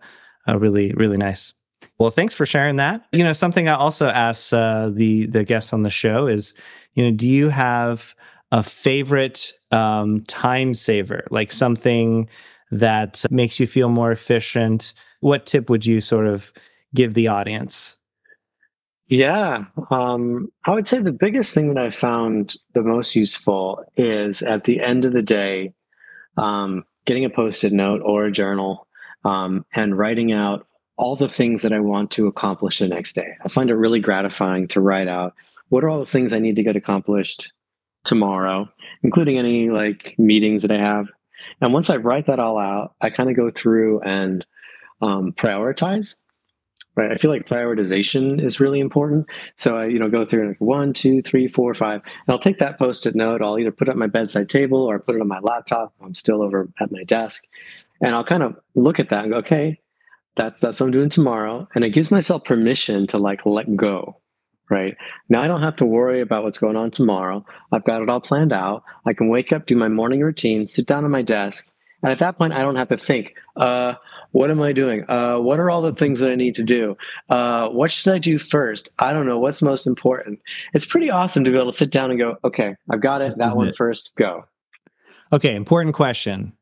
uh, 0.49 0.59
really 0.59 0.93
really 0.93 1.17
nice. 1.17 1.55
Well, 1.99 2.11
thanks 2.11 2.35
for 2.35 2.47
sharing 2.47 2.77
that. 2.77 3.07
You 3.13 3.25
know, 3.25 3.33
something 3.33 3.69
I 3.69 3.75
also 3.75 4.09
ask 4.09 4.53
uh, 4.53 4.91
the 4.91 5.27
the 5.27 5.45
guests 5.45 5.73
on 5.73 5.83
the 5.83 5.91
show 5.91 6.27
is, 6.27 6.55
you 6.95 7.05
know, 7.05 7.11
do 7.11 7.29
you 7.29 7.49
have 7.49 8.15
a 8.53 8.63
favorite 8.63 9.53
um, 9.71 10.23
time 10.23 10.75
saver, 10.75 11.27
like 11.31 11.51
something 11.51 12.29
that 12.71 13.25
makes 13.31 13.59
you 13.59 13.67
feel 13.67 13.89
more 13.89 14.13
efficient? 14.13 14.95
What 15.21 15.47
tip 15.47 15.71
would 15.71 15.87
you 15.87 16.01
sort 16.01 16.27
of 16.27 16.53
give 16.95 17.15
the 17.15 17.29
audience? 17.29 17.97
Yeah, 19.07 19.65
um, 19.91 20.49
I 20.65 20.71
would 20.71 20.87
say 20.87 20.99
the 20.99 21.13
biggest 21.13 21.53
thing 21.53 21.73
that 21.75 21.83
I 21.83 21.91
found 21.91 22.57
the 22.73 22.83
most 22.83 23.15
useful 23.15 23.85
is 23.97 24.43
at 24.43 24.65
the 24.65 24.81
end 24.81 25.05
of 25.05 25.13
the 25.13 25.23
day, 25.23 25.75
um, 26.39 26.85
getting 27.05 27.25
a 27.27 27.31
post-it 27.31 27.73
note 27.73 28.01
or 28.03 28.25
a 28.25 28.33
journal 28.33 28.87
um, 29.25 29.67
and 29.75 29.99
writing 29.99 30.33
out 30.33 30.67
all 30.97 31.17
the 31.17 31.29
things 31.29 31.63
that 31.63 31.73
I 31.73 31.81
want 31.81 32.13
to 32.13 32.29
accomplish 32.29 32.79
the 32.79 32.89
next 32.89 33.15
day. 33.15 33.37
I 33.45 33.49
find 33.49 33.69
it 33.69 33.75
really 33.75 34.01
gratifying 34.01 34.69
to 34.69 34.81
write 34.81 35.09
out 35.09 35.35
what 35.69 35.85
are 35.85 35.91
all 35.91 36.01
the 36.01 36.11
things 36.11 36.33
I 36.33 36.39
need 36.39 36.57
to 36.57 36.63
get 36.63 36.77
accomplished 36.77 37.53
tomorrow, 38.05 38.69
including 39.03 39.39
any 39.39 39.69
like 39.71 40.15
meetings 40.19 40.63
that 40.63 40.71
I 40.71 40.79
have. 40.79 41.09
And 41.61 41.73
once 41.73 41.91
I 41.91 41.97
write 41.97 42.27
that 42.27 42.39
all 42.39 42.59
out, 42.59 42.95
I 43.01 43.11
kind 43.11 43.29
of 43.29 43.37
go 43.37 43.51
through 43.51 44.01
and 44.01 44.47
um, 45.03 45.33
prioritize 45.33 46.15
right? 46.97 47.11
I 47.11 47.17
feel 47.17 47.31
like 47.31 47.49
prioritization 47.49 48.43
is 48.43 48.61
really 48.61 48.81
important. 48.81 49.27
So 49.57 49.77
i 49.77 49.87
you 49.87 49.99
know 49.99 50.09
go 50.09 50.25
through 50.25 50.49
like 50.49 50.61
one 50.61 50.93
two 50.93 51.23
three 51.23 51.49
four 51.49 51.75
five 51.75 52.03
and 52.05 52.29
i'll 52.29 52.39
take 52.39 52.59
that 52.59 52.79
post-it 52.79 53.15
note. 53.15 53.43
I'll 53.43 53.59
either 53.59 53.73
put 53.73 53.89
it 53.89 53.93
on 53.93 53.99
my 53.99 54.07
bedside 54.07 54.49
table 54.49 54.83
or 54.83 54.99
put 54.99 55.17
it 55.17 55.21
on 55.21 55.29
my 55.29 55.41
laptop 55.41 55.95
i'm 56.03 56.15
still 56.15 56.43
over 56.43 56.69
at 56.81 56.93
my 56.93 57.05
desk. 57.05 57.45
And 58.01 58.15
i'll 58.15 58.25
kind 58.25 58.43
of 58.43 58.57
look 58.75 58.99
at 58.99 59.11
that 59.11 59.25
and 59.25 59.33
go 59.33 59.39
okay 59.39 59.81
that's 60.37 60.61
that's 60.61 60.81
what 60.81 60.87
i'm 60.87 60.93
doing 60.93 61.11
tomorrow. 61.11 61.69
And 61.75 61.85
it 61.85 61.91
gives 61.91 62.11
myself 62.11 62.45
permission 62.45 63.07
to 63.09 63.19
like 63.19 63.47
let 63.47 63.77
go 63.77 64.21
right? 64.71 64.97
Now 65.29 65.43
i 65.43 65.49
don't 65.49 65.63
have 65.63 65.77
to 65.77 65.85
worry 65.85 66.21
about 66.21 66.43
what's 66.43 66.59
going 66.59 66.77
on 66.77 66.91
tomorrow. 66.91 67.45
I've 67.73 67.85
got 67.85 68.03
it 68.03 68.09
all 68.09 68.21
planned 68.21 68.53
out. 68.53 68.83
I 69.07 69.13
can 69.13 69.29
wake 69.29 69.53
up 69.53 69.67
do 69.67 69.77
my 69.77 69.89
morning 69.89 70.21
routine 70.21 70.67
sit 70.67 70.87
down 70.87 71.05
at 71.05 71.11
my 71.11 71.23
desk 71.23 71.67
and 72.05 72.13
at 72.13 72.21
that 72.21 72.39
point 72.39 72.53
i 72.53 72.61
don't 72.61 72.77
have 72.77 72.89
to 72.89 72.97
think 72.97 73.35
uh 73.57 73.95
what 74.35 74.51
am 74.51 74.61
I 74.61 74.73
doing? 74.73 75.09
Uh, 75.09 75.39
what 75.39 75.61
are 75.61 75.71
all 75.71 75.81
the 75.81 75.95
things 75.95 76.19
that 76.19 76.33
I 76.33 76.35
need 76.35 76.57
to 76.57 76.65
do? 76.65 76.97
Uh, 77.31 77.69
what 77.69 77.93
should 77.93 78.13
I 78.13 78.19
do 78.19 78.37
first? 78.37 78.89
I 78.99 79.13
don't 79.13 79.27
know. 79.27 79.39
What's 79.39 79.63
most 79.63 79.87
important? 79.87 80.41
It's 80.73 80.85
pretty 80.85 81.09
awesome 81.09 81.45
to 81.45 81.53
be 81.53 81.57
able 81.57 81.71
to 81.71 81.79
sit 81.79 81.93
down 81.93 82.11
and 82.11 82.19
go, 82.19 82.37
okay, 82.43 82.75
I've 82.91 83.01
got 83.01 83.23
it. 83.23 83.33
That 83.37 83.55
one 83.55 83.73
first, 83.75 84.13
go. 84.17 84.45
Okay, 85.33 85.55
important 85.55 85.95
question. 85.95 86.53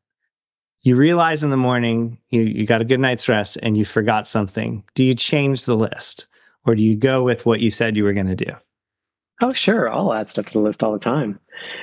You 0.83 0.95
realize 0.95 1.43
in 1.43 1.49
the 1.49 1.57
morning 1.57 2.19
you, 2.29 2.41
you 2.41 2.67
got 2.67 2.81
a 2.81 2.85
good 2.85 2.99
night's 2.99 3.27
rest 3.27 3.57
and 3.63 3.75
you 3.75 3.85
forgot 3.85 4.27
something. 4.27 4.83
Do 4.93 5.03
you 5.03 5.15
change 5.15 5.65
the 5.65 5.75
list 5.75 6.27
or 6.67 6.75
do 6.75 6.83
you 6.83 6.95
go 6.95 7.23
with 7.23 7.47
what 7.47 7.59
you 7.59 7.71
said 7.71 7.97
you 7.97 8.03
were 8.03 8.13
going 8.13 8.27
to 8.27 8.35
do? 8.35 8.51
Oh, 9.41 9.51
sure. 9.51 9.91
I'll 9.91 10.13
add 10.13 10.29
stuff 10.29 10.45
to 10.47 10.53
the 10.53 10.59
list 10.59 10.83
all 10.83 10.93
the 10.93 10.99
time. 10.99 11.39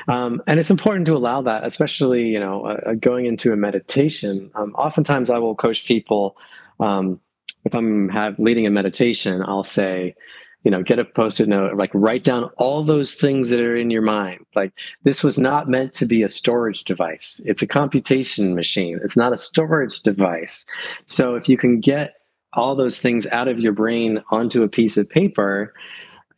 Um, 0.08 0.42
and 0.46 0.58
it's 0.58 0.70
important 0.70 1.06
to 1.06 1.16
allow 1.16 1.42
that, 1.42 1.66
especially, 1.66 2.24
you 2.24 2.40
know, 2.40 2.64
uh, 2.64 2.94
going 2.94 3.26
into 3.26 3.52
a 3.52 3.56
meditation. 3.56 4.50
Um, 4.54 4.74
oftentimes 4.74 5.30
I 5.30 5.38
will 5.38 5.54
coach 5.54 5.84
people. 5.84 6.36
Um, 6.78 7.20
if 7.64 7.74
I'm 7.74 8.08
have, 8.08 8.38
leading 8.38 8.66
a 8.66 8.70
meditation, 8.70 9.42
I'll 9.42 9.64
say, 9.64 10.14
you 10.62 10.70
know, 10.70 10.82
get 10.82 10.98
a 10.98 11.04
post-it 11.04 11.48
note, 11.48 11.76
like 11.76 11.90
write 11.94 12.24
down 12.24 12.44
all 12.56 12.82
those 12.84 13.14
things 13.14 13.50
that 13.50 13.60
are 13.60 13.76
in 13.76 13.90
your 13.90 14.02
mind. 14.02 14.44
Like 14.54 14.72
this 15.02 15.24
was 15.24 15.38
not 15.38 15.68
meant 15.68 15.92
to 15.94 16.06
be 16.06 16.22
a 16.22 16.28
storage 16.28 16.84
device. 16.84 17.40
It's 17.44 17.62
a 17.62 17.66
computation 17.66 18.54
machine. 18.54 19.00
It's 19.02 19.16
not 19.16 19.32
a 19.32 19.38
storage 19.38 20.02
device. 20.02 20.64
So 21.06 21.34
if 21.34 21.48
you 21.48 21.56
can 21.56 21.80
get 21.80 22.14
all 22.52 22.74
those 22.74 22.98
things 22.98 23.26
out 23.28 23.48
of 23.48 23.58
your 23.58 23.72
brain 23.72 24.22
onto 24.30 24.62
a 24.62 24.68
piece 24.68 24.96
of 24.96 25.08
paper, 25.08 25.72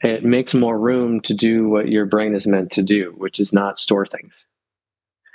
it 0.03 0.25
makes 0.25 0.55
more 0.55 0.79
room 0.79 1.21
to 1.23 1.35
do 1.35 1.69
what 1.69 1.89
your 1.89 2.07
brain 2.07 2.35
is 2.35 2.47
meant 2.47 2.71
to 2.73 2.83
do, 2.83 3.15
which 3.17 3.39
is 3.39 3.53
not 3.53 3.79
store 3.79 4.07
things. 4.07 4.47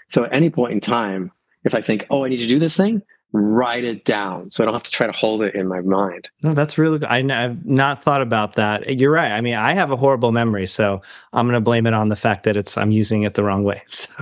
So 0.10 0.26
at 0.26 0.36
any 0.36 0.50
point 0.50 0.74
in 0.74 0.80
time, 0.80 1.32
if 1.64 1.74
I 1.74 1.82
think, 1.82 2.06
oh, 2.10 2.24
I 2.24 2.30
need 2.30 2.38
to 2.38 2.48
do 2.48 2.60
this 2.60 2.78
thing, 2.78 3.02
write 3.34 3.84
it 3.84 4.06
down 4.06 4.50
so 4.50 4.64
I 4.64 4.66
don't 4.66 4.74
have 4.74 4.84
to 4.84 4.92
try 4.92 5.06
to 5.06 5.14
hold 5.14 5.42
it 5.42 5.54
in 5.54 5.68
my 5.68 5.82
mind. 5.82 6.30
No, 6.44 6.54
that's 6.54 6.78
really 6.78 7.00
good. 7.00 7.10
I, 7.10 7.22
have 7.42 7.66
not 7.66 8.02
thought 8.02 8.22
about 8.22 8.56
that. 8.56 9.00
You're 9.00 9.12
right. 9.12 9.32
I 9.32 9.42
mean, 9.42 9.56
I 9.56 9.74
have 9.74 9.92
a 9.92 9.98
horrible 9.98 10.32
memory, 10.32 10.66
so 10.66 11.02
I'm 11.34 11.46
going 11.46 11.56
to 11.56 11.62
blame 11.62 11.88
it 11.88 11.94
on 11.94 12.08
the 12.10 12.16
fact 12.16 12.46
that 12.46 12.56
it's 12.56 12.78
I'm 12.78 12.92
using 12.92 13.24
it 13.24 13.34
the 13.34 13.44
wrong 13.44 13.64
way. 13.64 13.84
So. 13.90 14.14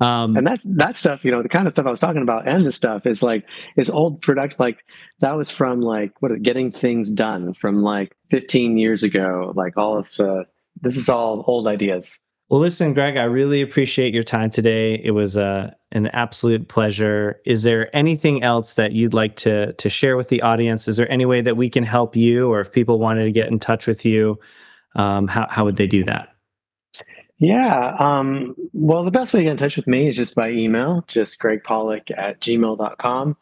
Um, 0.00 0.36
and 0.36 0.46
that 0.46 0.60
that 0.64 0.96
stuff, 0.96 1.24
you 1.24 1.30
know, 1.30 1.42
the 1.42 1.48
kind 1.48 1.68
of 1.68 1.74
stuff 1.74 1.86
I 1.86 1.90
was 1.90 2.00
talking 2.00 2.22
about, 2.22 2.48
and 2.48 2.66
the 2.66 2.72
stuff 2.72 3.06
is 3.06 3.22
like 3.22 3.46
is 3.76 3.88
old 3.88 4.20
production. 4.22 4.56
Like 4.58 4.84
that 5.20 5.36
was 5.36 5.50
from 5.50 5.80
like 5.80 6.20
what 6.20 6.30
getting 6.42 6.72
things 6.72 7.10
done 7.10 7.54
from 7.54 7.82
like 7.82 8.16
15 8.30 8.76
years 8.76 9.02
ago. 9.02 9.52
Like 9.54 9.76
all 9.76 9.96
of 9.96 10.10
the 10.16 10.44
this 10.80 10.96
is 10.96 11.08
all 11.08 11.44
old 11.46 11.68
ideas. 11.68 12.18
Well, 12.50 12.60
listen, 12.60 12.92
Gregg, 12.92 13.16
I 13.16 13.24
really 13.24 13.62
appreciate 13.62 14.12
your 14.12 14.22
time 14.22 14.50
today. 14.50 15.00
It 15.02 15.12
was 15.12 15.36
uh, 15.36 15.72
an 15.92 16.08
absolute 16.08 16.68
pleasure. 16.68 17.40
Is 17.46 17.62
there 17.62 17.94
anything 17.96 18.42
else 18.42 18.74
that 18.74 18.92
you'd 18.92 19.14
like 19.14 19.36
to 19.36 19.72
to 19.74 19.88
share 19.88 20.16
with 20.16 20.28
the 20.28 20.42
audience? 20.42 20.88
Is 20.88 20.96
there 20.96 21.10
any 21.10 21.24
way 21.24 21.40
that 21.40 21.56
we 21.56 21.70
can 21.70 21.84
help 21.84 22.16
you, 22.16 22.52
or 22.52 22.60
if 22.60 22.72
people 22.72 22.98
wanted 22.98 23.24
to 23.24 23.32
get 23.32 23.48
in 23.48 23.58
touch 23.58 23.86
with 23.86 24.04
you, 24.04 24.38
um, 24.96 25.28
how 25.28 25.46
how 25.48 25.64
would 25.64 25.76
they 25.76 25.86
do 25.86 26.04
that? 26.04 26.33
Yeah. 27.38 27.96
Um, 27.98 28.54
well, 28.72 29.04
the 29.04 29.10
best 29.10 29.34
way 29.34 29.40
to 29.40 29.44
get 29.44 29.50
in 29.52 29.56
touch 29.56 29.76
with 29.76 29.86
me 29.86 30.08
is 30.08 30.16
just 30.16 30.34
by 30.34 30.50
email, 30.50 31.04
just 31.08 31.38
gregpollock 31.40 32.10
at 32.16 32.40
gmail.com. 32.40 33.36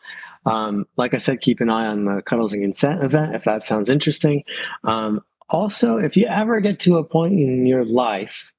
Um, 0.44 0.86
like 0.96 1.14
I 1.14 1.18
said, 1.18 1.40
keep 1.40 1.60
an 1.60 1.70
eye 1.70 1.86
on 1.86 2.06
the 2.06 2.22
Cuddles 2.22 2.52
and 2.52 2.62
Consent 2.62 3.04
event 3.04 3.34
if 3.34 3.44
that 3.44 3.64
sounds 3.64 3.88
interesting. 3.88 4.44
Um, 4.84 5.20
also, 5.48 5.98
if 5.98 6.16
you 6.16 6.26
ever 6.26 6.60
get 6.60 6.80
to 6.80 6.96
a 6.96 7.04
point 7.04 7.34
in 7.34 7.66
your 7.66 7.84
life 7.84 8.50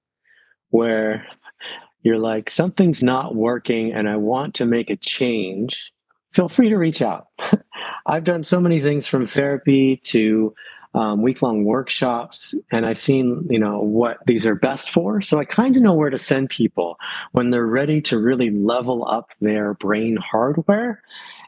where 0.70 1.26
you're 2.04 2.20
like, 2.20 2.50
something's 2.50 3.02
not 3.02 3.36
working 3.36 3.92
and 3.92 4.08
I 4.08 4.18
want 4.18 4.56
to 4.56 4.66
make 4.66 4.90
a 4.90 4.96
change, 4.96 5.92
feel 6.32 6.48
free 6.48 6.70
to 6.70 6.78
reach 6.78 7.02
out. 7.02 7.28
I've 8.06 8.24
done 8.24 8.44
so 8.44 8.62
many 8.62 8.80
things 8.80 9.08
from 9.08 9.26
therapy 9.26 9.98
to 10.06 10.54
um, 10.94 11.22
week 11.22 11.42
long 11.42 11.66
workshops, 11.66 12.54
and 12.72 12.86
I've 12.86 13.00
seen, 13.00 13.48
you 13.50 13.60
know, 13.60 13.80
what 13.80 14.18
these 14.26 14.46
are 14.46 14.56
best 14.56 14.92
for. 14.92 15.22
So 15.22 15.40
I 15.40 15.46
kind 15.46 15.76
of 15.76 15.82
know 15.82 15.94
where 15.94 16.10
to 16.10 16.20
send 16.20 16.50
people 16.50 16.98
when 17.32 17.50
they're 17.50 17.66
ready 17.66 18.02
to 18.02 18.20
really 18.20 18.52
level 18.52 19.08
up 19.08 19.32
their 19.42 19.74
brain 19.74 20.18
hardware 20.18 21.02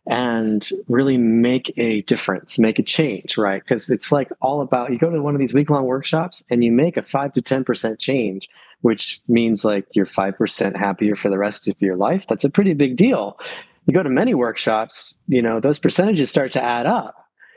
and 0.07 0.69
really 0.87 1.17
make 1.17 1.73
a 1.77 2.01
difference, 2.01 2.59
make 2.59 2.77
a 2.77 2.83
change, 2.83 3.37
right? 3.37 3.63
Because 3.63 3.89
it's 3.89 4.11
like 4.11 4.29
all 4.39 4.61
about 4.61 4.91
you 4.91 4.99
go 4.99 5.09
to 5.09 5.21
one 5.21 5.33
of 5.33 5.39
these 5.39 5.53
week 5.53 5.69
long 5.69 5.85
workshops 5.85 6.43
and 6.49 6.63
you 6.63 6.71
make 6.71 6.95
a 6.95 7.01
five 7.01 7.33
to 7.33 7.41
10% 7.41 7.97
change, 7.97 8.49
which 8.81 9.19
means 9.27 9.65
like 9.65 9.87
you're 9.93 10.05
5% 10.05 10.75
happier 10.75 11.15
for 11.15 11.29
the 11.29 11.39
rest 11.39 11.67
of 11.67 11.75
your 11.79 11.95
life. 11.95 12.23
That's 12.29 12.43
a 12.43 12.51
pretty 12.51 12.73
big 12.73 12.95
deal. 12.95 13.39
You 13.87 13.93
go 13.93 14.03
to 14.03 14.09
many 14.09 14.33
workshops, 14.33 15.15
you 15.27 15.41
know, 15.41 15.59
those 15.59 15.79
percentages 15.79 16.29
start 16.29 16.51
to 16.53 16.63
add 16.63 16.85
up. 16.85 17.15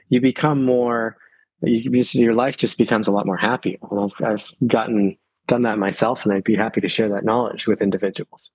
You 0.09 0.21
become 0.21 0.65
more, 0.65 1.19
you, 1.63 2.03
your 2.13 2.35
life 2.35 2.57
just 2.57 2.79
becomes 2.79 3.09
a 3.09 3.11
lot 3.11 3.27
more 3.27 3.37
happy. 3.37 3.79
I've, 3.91 4.13
I've 4.25 4.45
gotten, 4.67 5.17
done 5.47 5.63
that 5.63 5.79
myself 5.79 6.25
and 6.25 6.33
I'd 6.33 6.45
be 6.45 6.55
happy 6.55 6.81
to 6.81 6.89
share 6.89 7.09
that 7.09 7.25
knowledge 7.25 7.67
with 7.67 7.81
individuals. 7.81 8.51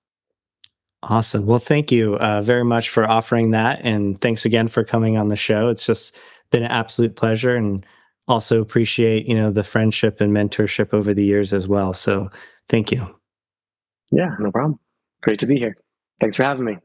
Awesome. 1.02 1.44
Well, 1.44 1.58
thank 1.58 1.92
you 1.92 2.14
uh, 2.14 2.40
very 2.40 2.64
much 2.64 2.88
for 2.88 3.08
offering 3.08 3.50
that. 3.50 3.80
And 3.82 4.18
thanks 4.20 4.46
again 4.46 4.68
for 4.68 4.84
coming 4.84 5.18
on 5.18 5.28
the 5.28 5.36
show. 5.36 5.68
It's 5.68 5.84
just 5.84 6.16
been 6.50 6.62
an 6.62 6.70
absolute 6.70 7.14
pleasure 7.14 7.56
and 7.56 7.84
also 8.26 8.60
appreciate, 8.60 9.26
you 9.26 9.34
know, 9.34 9.50
the 9.50 9.62
friendship 9.62 10.20
and 10.20 10.32
mentorship 10.32 10.94
over 10.94 11.12
the 11.12 11.24
years 11.24 11.52
as 11.52 11.68
well. 11.68 11.92
So 11.92 12.30
thank 12.70 12.90
you. 12.90 13.06
Yeah, 14.12 14.34
no 14.38 14.50
problem. 14.50 14.78
Great 15.22 15.40
to 15.40 15.46
be 15.46 15.58
here. 15.58 15.76
Thanks 16.20 16.36
for 16.36 16.44
having 16.44 16.64
me. 16.64 16.78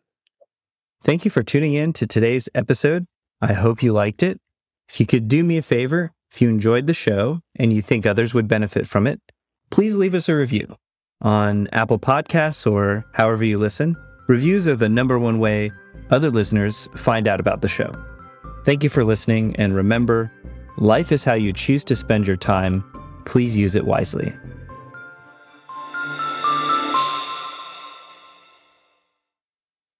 Thank 1.01 1.23
you 1.23 1.32
for 1.32 1.43
tuning 1.43 1.75
in 1.75 1.93
to 1.93 2.05
today's 2.05 2.49
episode. 2.53 3.05
I 3.39 3.53
hope 3.53 3.82
you 3.82 3.93
liked 3.93 4.21
it. 4.21 4.41
If 4.89 4.99
you 4.99 5.06
could 5.06 5.28
do 5.28 5.43
me 5.43 5.58
a 5.58 5.62
favor, 5.62 6.12
if 6.32 6.41
you 6.41 6.49
enjoyed 6.49 6.88
the 6.88 6.93
show 6.93 7.41
and 7.56 7.71
you 7.71 7.82
think 7.82 8.06
others 8.06 8.34
would 8.34 8.47
benefit 8.47 8.88
from 8.88 9.06
it, 9.08 9.21
please 9.69 9.95
leave 9.95 10.15
us 10.15 10.30
a 10.30 10.36
review 10.36 10.75
on 11.21 11.67
Apple 11.71 11.99
Podcasts 11.99 12.69
or 12.69 13.06
however 13.13 13.43
you 13.43 13.58
listen. 13.58 13.95
Reviews 14.28 14.67
are 14.67 14.75
the 14.75 14.89
number 14.89 15.19
one 15.19 15.39
way 15.39 15.71
other 16.10 16.32
listeners 16.32 16.88
find 16.95 17.28
out 17.28 17.39
about 17.39 17.62
the 17.62 17.67
show. 17.67 17.91
Thank 18.65 18.84
you 18.84 18.89
for 18.89 19.04
listening, 19.04 19.56
and 19.58 19.75
remember 19.75 20.32
life 20.78 21.12
is 21.12 21.23
how 21.23 21.34
you 21.34 21.54
choose 21.54 21.84
to 21.86 21.95
spend 21.95 22.28
your 22.28 22.38
time. 22.38 22.84
Please 23.25 23.58
use 23.58 23.75
it 23.75 23.86
wisely. 23.86 24.34